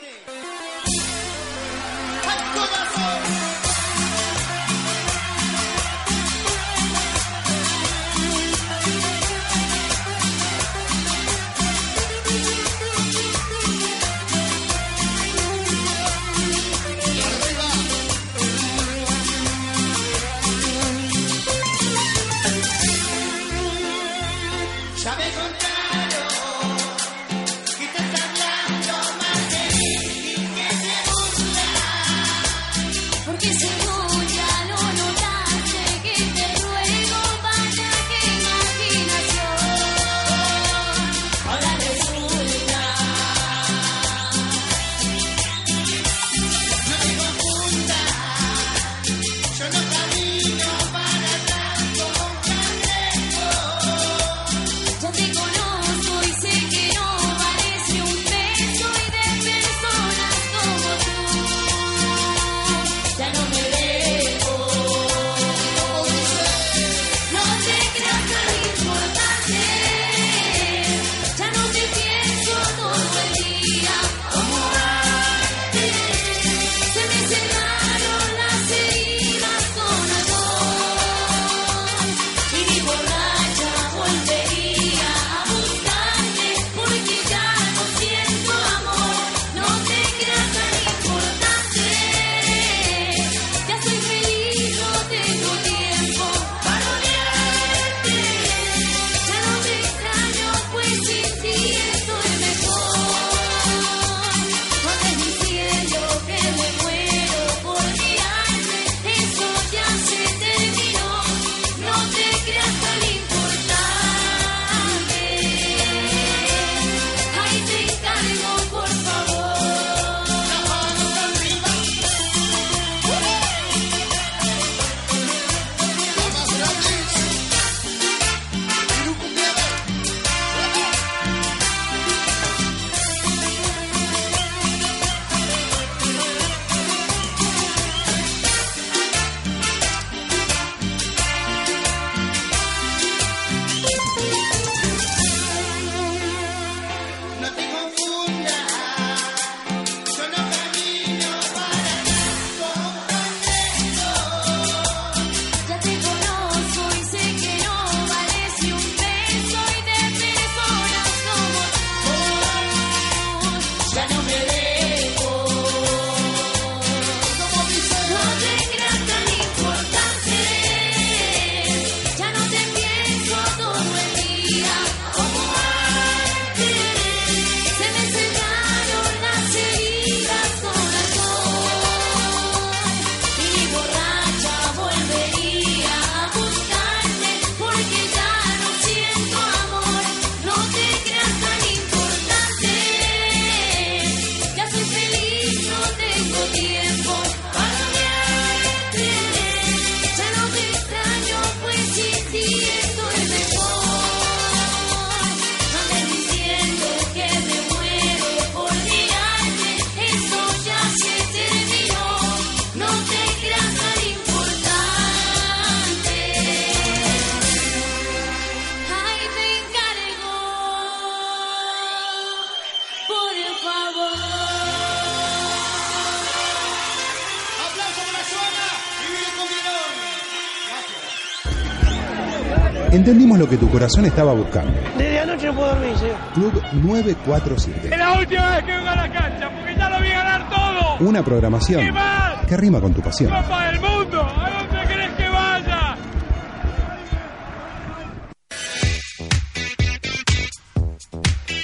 [233.57, 234.71] Que tu corazón estaba buscando.
[234.97, 236.15] Desde anoche no puedo dormir, señor.
[236.33, 237.89] Club 947.
[237.91, 241.07] Es la última vez que vengo a la cancha, porque ya lo vi ganar todo.
[241.07, 242.45] Una programación ¿Qué más?
[242.47, 243.31] que rima con tu pasión.
[243.31, 245.97] Copa del Mundo, ¿a dónde querés que vaya?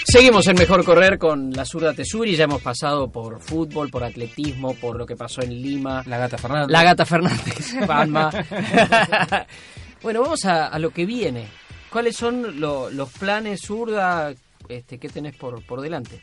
[0.05, 2.35] Seguimos en Mejor Correr con la zurda Tesuri.
[2.35, 6.03] Ya hemos pasado por fútbol, por atletismo, por lo que pasó en Lima.
[6.05, 6.69] La gata Fernández.
[6.69, 8.29] La gata Fernández, Palma.
[10.03, 11.47] bueno, vamos a, a lo que viene.
[11.93, 14.33] ¿Cuáles son lo- los planes zurda
[14.67, 16.21] este, que tenés por, por delante?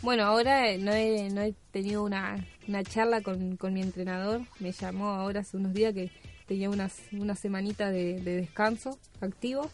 [0.00, 2.36] Bueno, ahora eh, no he, no he tenido una,
[2.68, 4.42] una charla con, con mi entrenador.
[4.60, 6.10] Me llamó ahora hace unos días que
[6.46, 9.68] tenía unas, una semanita de, de descanso activo.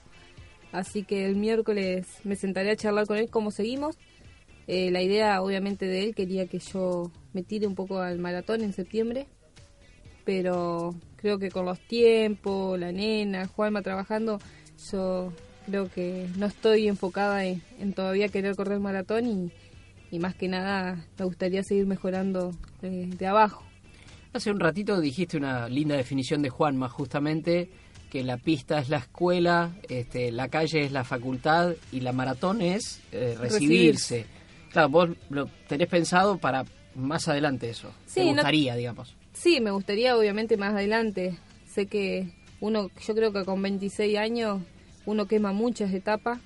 [0.72, 3.98] Así que el miércoles me sentaré a charlar con él cómo seguimos.
[4.66, 8.62] Eh, la idea, obviamente, de él quería que yo me tire un poco al maratón
[8.62, 9.26] en septiembre.
[10.24, 14.38] Pero creo que con los tiempos, la nena, Juanma trabajando,
[14.90, 15.32] yo
[15.66, 19.50] creo que no estoy enfocada en, en todavía querer correr maratón y,
[20.10, 23.62] y más que nada me gustaría seguir mejorando de, de abajo.
[24.32, 27.68] Hace un ratito dijiste una linda definición de Juanma, justamente
[28.10, 32.60] que la pista es la escuela, este, la calle es la facultad y la maratón
[32.60, 34.26] es eh, recibirse.
[34.70, 36.64] Claro, vos lo tenés pensado para
[36.94, 37.90] más adelante eso.
[38.06, 39.14] Sí, Te no- gustaría, digamos.
[39.34, 41.36] Sí, me gustaría obviamente más adelante.
[41.70, 42.28] Sé que
[42.60, 44.60] uno, yo creo que con 26 años
[45.06, 46.40] uno quema muchas etapas.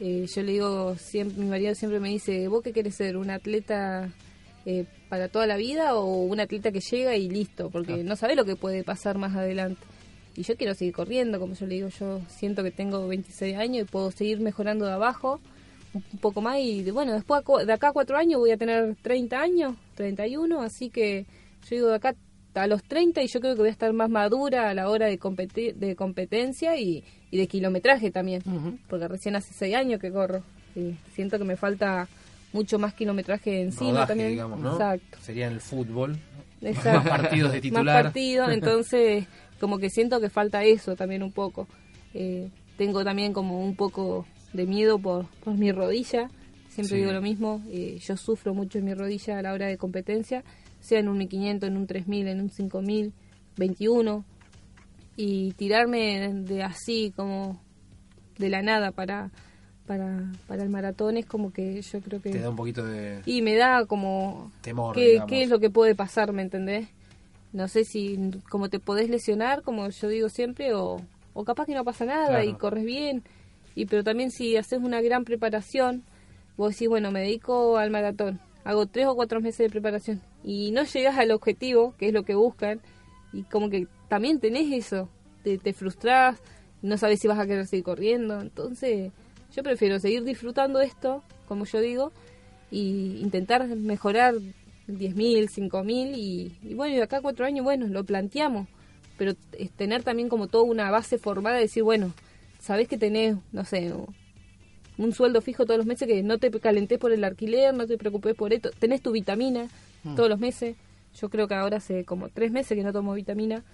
[0.00, 3.16] Eh, yo le digo, siempre, mi marido siempre me dice, ¿vos qué querés ser?
[3.16, 4.10] ¿Un atleta
[4.66, 7.70] eh, para toda la vida o un atleta que llega y listo?
[7.70, 9.80] Porque no sabés lo que puede pasar más adelante.
[10.36, 13.82] Y yo quiero seguir corriendo, como yo le digo, yo siento que tengo 26 años
[13.86, 15.40] y puedo seguir mejorando de abajo
[15.94, 18.96] un poco más y de- bueno, después de acá a cuatro años voy a tener
[19.00, 21.24] 30 años, 31, así que
[21.70, 22.16] yo digo de acá
[22.54, 25.06] a los 30 y yo creo que voy a estar más madura a la hora
[25.06, 27.04] de, competi- de competencia y,
[27.34, 28.42] y de kilometraje también,
[28.88, 30.44] porque recién hace 6 años que corro
[30.76, 32.06] y siento que me falta
[32.52, 34.30] mucho más kilometraje encima Rodaje, también.
[34.30, 34.72] digamos, ¿no?
[34.74, 35.18] Exacto.
[35.20, 36.16] Sería en el fútbol.
[36.62, 37.00] Exacto.
[37.10, 37.84] Más partidos de titular.
[37.84, 39.26] Más partidos, entonces
[39.58, 41.66] como que siento que falta eso también un poco.
[42.14, 46.30] Eh, tengo también como un poco de miedo por, por mi rodilla.
[46.68, 47.00] Siempre Sí.
[47.00, 50.44] digo lo mismo, eh, yo sufro mucho en mi rodilla a la hora de competencia,
[50.80, 53.12] sea en un 1500, en un 3000, en un 5000,
[53.56, 54.24] 21.
[55.16, 57.60] Y tirarme de así como
[58.38, 59.30] de la nada para,
[59.86, 62.30] para, para el maratón es como que yo creo que...
[62.30, 64.50] Te da un poquito de Y me da como...
[64.60, 64.94] temor.
[64.94, 65.30] ¿Qué, digamos.
[65.30, 66.88] qué es lo que puede pasar, me entendés?
[67.52, 68.18] No sé si
[68.50, 71.00] como te podés lesionar, como yo digo siempre, o,
[71.32, 72.44] o capaz que no pasa nada Claro.
[72.50, 73.22] y corres bien.
[73.76, 76.02] Y pero también si haces una gran preparación,
[76.56, 80.72] vos decís, bueno, me dedico al maratón, hago tres o cuatro meses de preparación y
[80.72, 82.80] no llegas al objetivo, que es lo que buscan,
[83.32, 85.08] y como que también tenés eso,
[85.42, 86.38] te, te frustrás,
[86.82, 88.40] no sabes si vas a querer seguir corriendo.
[88.40, 89.10] Entonces,
[89.56, 92.12] yo prefiero seguir disfrutando esto, como yo digo,
[92.70, 94.34] y intentar mejorar
[94.86, 98.68] 10.000, 5.000 y, y bueno, y de acá cuatro años, bueno, lo planteamos,
[99.18, 102.12] pero es tener también como toda una base formada, decir, bueno,
[102.60, 103.92] sabés que tenés, no sé,
[104.96, 107.98] un sueldo fijo todos los meses, que no te calentés por el alquiler, no te
[107.98, 109.66] preocupes por esto, tenés tu vitamina
[110.04, 110.14] Mm.
[110.14, 110.76] todos los meses,
[111.18, 113.64] yo creo que ahora hace como tres meses que no tomo vitamina,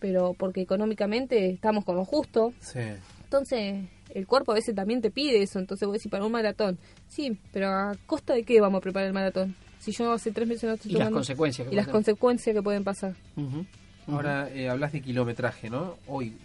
[0.00, 2.80] pero porque económicamente estamos con lo justo, Sí.
[3.22, 5.58] entonces, el cuerpo a veces también te pide eso.
[5.60, 6.78] Entonces, voy a decir, para un maratón.
[7.08, 9.54] Sí, pero ¿a costa de qué vamos a preparar el maratón?
[9.78, 11.92] Si yo hace tres meses no estoy Y las consecuencias que Y las tener.
[11.92, 13.14] consecuencias que pueden pasar.
[14.08, 15.96] Ahora, eh, hablas de kilometraje, ¿no?
[16.08, 16.36] Hoy,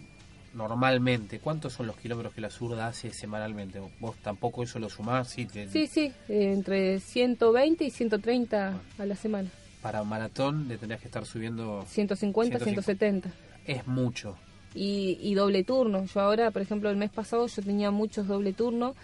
[0.54, 3.80] normalmente, ¿cuántos son los kilómetros que la zurda hace semanalmente?
[4.00, 9.04] Vos tampoco eso lo sumás, sí, te- Sí, sí, eh, entre 120 y 130 a
[9.06, 9.48] la semana.
[9.82, 12.82] para maratón le tendrías que estar subiendo 150, 150.
[12.82, 13.30] 170.
[13.66, 14.36] Es mucho.
[14.74, 16.04] Y, y doble turno.
[16.06, 18.94] Yo ahora, por ejemplo, el mes pasado yo tenía muchos doble turno.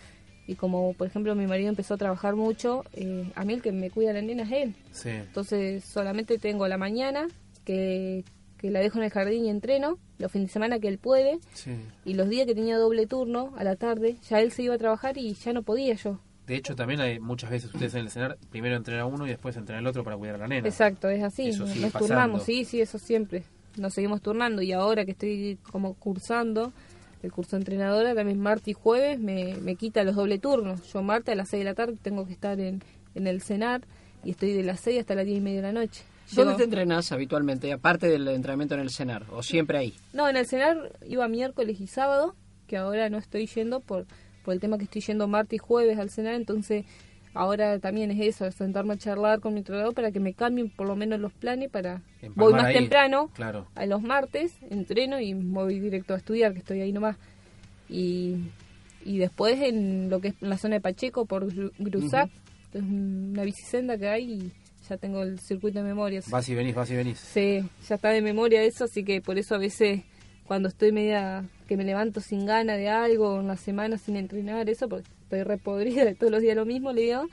[0.46, 3.70] Y como, por ejemplo, mi marido empezó a trabajar mucho, eh, a mí el que
[3.72, 4.74] me cuida la nena es él.
[4.90, 5.08] Sí.
[5.10, 7.28] Entonces solamente tengo la mañana
[7.64, 8.24] que,
[8.58, 11.38] que la dejo en el jardín y entreno, los fines de semana que él puede,
[11.54, 11.70] Sí.
[12.04, 14.78] y los días que tenía doble turno, a la tarde, ya él se iba a
[14.78, 16.18] trabajar y ya no podía yo.
[16.48, 19.56] De hecho, también hay muchas veces ustedes en el cenar, primero entrena uno y después
[19.56, 20.66] entrena el otro para cuidar a la nena.
[20.66, 22.08] Exacto, es así, nos, sigue nos pasando.
[22.08, 23.44] turnamos, sí, sí, eso siempre,
[23.76, 26.72] nos seguimos turnando y ahora que estoy como cursando
[27.22, 30.92] el curso de entrenadora, también martes y jueves me, me quita los doble turnos.
[30.92, 32.82] Yo martes a las 6 de la tarde tengo que estar en,
[33.14, 33.82] en el cenar
[34.24, 36.02] y estoy de las 6 hasta las 10 y media de la noche.
[36.32, 39.26] ¿Dónde te entrenás habitualmente, aparte del entrenamiento en el cenar?
[39.32, 39.94] ¿O siempre ahí?
[40.12, 42.34] No, en el cenar iba miércoles y sábado,
[42.66, 44.06] que ahora no estoy yendo por,
[44.44, 46.86] por el tema que estoy yendo martes y jueves al cenar, entonces
[47.34, 50.86] ahora también es eso, sentarme a charlar con mi entrenador para que me cambien por
[50.86, 52.02] lo menos los planes para...
[52.20, 53.66] Empalmar voy más ahí, temprano, claro.
[53.74, 57.16] a los martes, entreno y voy directo a estudiar, que estoy ahí nomás.
[57.88, 58.36] Y,
[59.04, 62.30] y después en lo que es la zona de Pacheco, por Gru- Grusac,
[62.72, 64.52] es una bicisenda que hay y
[64.88, 66.20] ya tengo el circuito de memoria.
[66.28, 67.18] Vas y venís, vas y venís.
[67.18, 70.02] Sí, ya está de memoria eso, así que por eso a veces
[70.46, 74.68] cuando estoy media que me levanto sin gana de algo, en la semana sin entrenar,
[74.68, 77.26] eso, porque estoy repodrida todos los días lo mismo, le digo,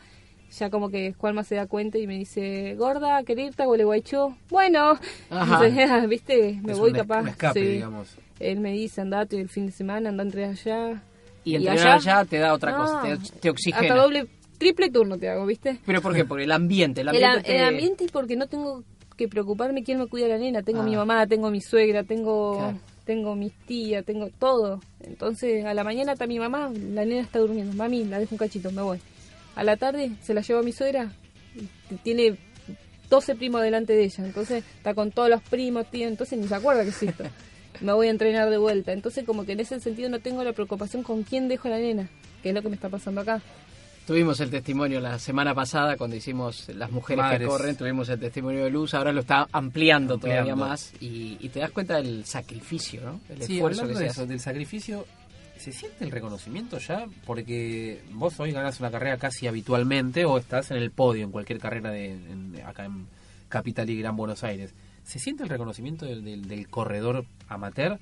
[0.58, 4.36] ya como que Juanma se da cuenta y me dice, gorda, ¿querés irte a Gualeguaychú?
[4.50, 4.98] Bueno.
[5.30, 7.22] Entonces, viste, me Es voy un capaz.
[7.22, 7.68] un escape, sí.
[7.74, 8.16] digamos.
[8.40, 11.04] Él me dice, andate el fin de semana, anda entre allá.
[11.44, 13.82] Y entrenar allá te da otra cosa, te- te oxigena.
[13.82, 14.28] Hasta doble,
[14.58, 15.78] triple turno te hago, ¿viste?
[15.86, 16.24] ¿Pero por qué?
[16.26, 18.84] Porque el ambiente, el El, ambiente a- te- el ambiente es porque no tengo
[19.18, 20.64] que preocuparme quién me cuida a la nena.
[20.64, 20.86] Tengo Ah.
[20.86, 22.78] mi mamá, tengo mi suegra, tengo Claro.
[23.10, 24.82] Tengo mis tías, tengo todo.
[25.00, 27.74] Entonces a la mañana está mi mamá, la nena está durmiendo.
[27.74, 29.00] Mami, la dejo un cachito, me voy.
[29.56, 31.12] A la tarde se la lleva mi suegra,
[32.04, 32.38] tiene
[33.10, 34.24] 12 primos delante de ella.
[34.24, 37.24] Entonces está con todos los primos, tío, entonces ni se acuerda que existo.
[37.82, 38.94] me voy a entrenar de vuelta.
[38.94, 41.80] Entonces como que en ese sentido no tengo la preocupación con quién dejo a la
[41.80, 42.12] nena,
[42.44, 43.42] que es lo que me está pasando acá.
[44.10, 48.64] Tuvimos el testimonio la semana pasada cuando hicimos las mujeres que corren, tuvimos el testimonio
[48.64, 53.02] de Luz, ahora lo está ampliando, todavía más y, y te das cuenta del sacrificio,
[53.02, 53.20] ¿no?
[53.30, 55.06] El Sí, esfuerzo hablando que de eso, del sacrificio,
[55.60, 57.06] ¿se siente el reconocimiento ya?
[57.24, 61.60] Porque vos hoy ganás una carrera casi habitualmente o estás en el podio en cualquier
[61.60, 63.06] carrera de en- acá en
[63.48, 64.74] Capital y Gran Buenos Aires.
[65.04, 68.00] ¿Se siente el reconocimiento del, del- del corredor amateur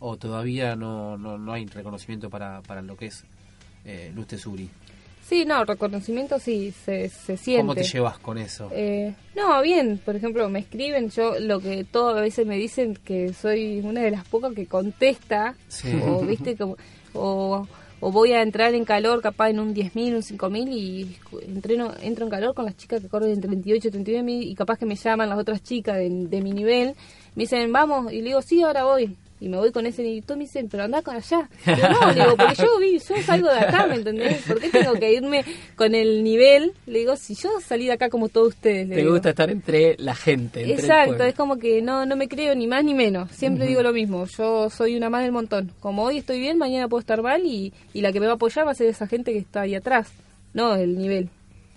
[0.00, 3.22] o todavía no, no, no hay reconocimiento para, para lo que es
[3.84, 4.68] eh, Luz Tesuri?
[5.28, 7.62] Sí, no, reconocimiento sí, se, se siente.
[7.62, 8.68] ¿Cómo te llevas con eso?
[8.72, 12.96] Eh, no, bien, por ejemplo, me escriben, yo lo que todas a veces me dicen
[13.04, 15.88] que soy una de las pocas que contesta, Sí.
[16.06, 16.76] o viste, como,
[17.12, 17.66] o,
[17.98, 21.16] o voy a entrar en calor capaz en un 10.000, un 5.000 y
[21.48, 24.78] entreno, entro en calor con las chicas que corren en 38, 39 mil y capaz
[24.78, 26.94] que me llaman las otras chicas de, de mi nivel,
[27.34, 29.16] me dicen, vamos, y le digo, sí, ahora voy.
[29.38, 31.48] Y me voy con ese y todos me dicen, pero anda con allá.
[31.66, 34.42] Yo, no, le digo, porque yo, vi, yo salgo de acá, ¿me entendés?
[34.42, 35.44] ¿Por qué tengo que irme
[35.76, 36.72] con el nivel?
[36.86, 38.88] Le digo, si yo salí de acá como todos ustedes.
[38.88, 39.12] le Te digo.
[39.12, 42.66] gusta estar entre la gente, entre Exacto, es como que no, no me creo ni
[42.66, 43.30] más ni menos.
[43.30, 44.24] Siempre digo lo mismo.
[44.26, 45.70] Yo soy una más del montón.
[45.80, 48.36] Como hoy estoy bien, mañana puedo estar mal y, y la que me va a
[48.36, 50.08] apoyar va a ser esa gente que está ahí atrás,
[50.54, 51.28] no el nivel.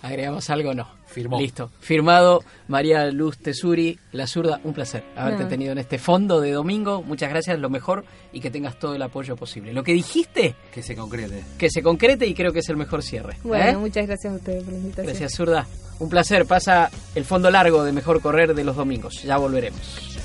[0.02, 0.74] ¿Agregamos algo?
[0.74, 0.88] No.
[1.08, 1.40] Firmó.
[1.40, 1.72] Listo.
[1.80, 4.62] Firmado María Luz Tesuri, la zurda.
[4.64, 5.50] Un placer haberte No.
[5.50, 7.02] tenido en este fondo de domingo.
[7.04, 9.74] Muchas gracias, lo mejor y que tengas todo el apoyo posible.
[9.74, 11.44] Lo que dijiste, Que se concrete.
[11.58, 13.38] que se concrete y creo que es el mejor cierre.
[13.44, 13.78] Bueno, ¿eh?
[13.78, 15.08] muchas gracias a ustedes por la invitación.
[15.08, 15.68] Gracias, zurda.
[16.00, 16.46] Un placer.
[16.46, 19.22] Pasa el fondo largo de Mejor Correr de los domingos.
[19.24, 20.18] Ya volveremos.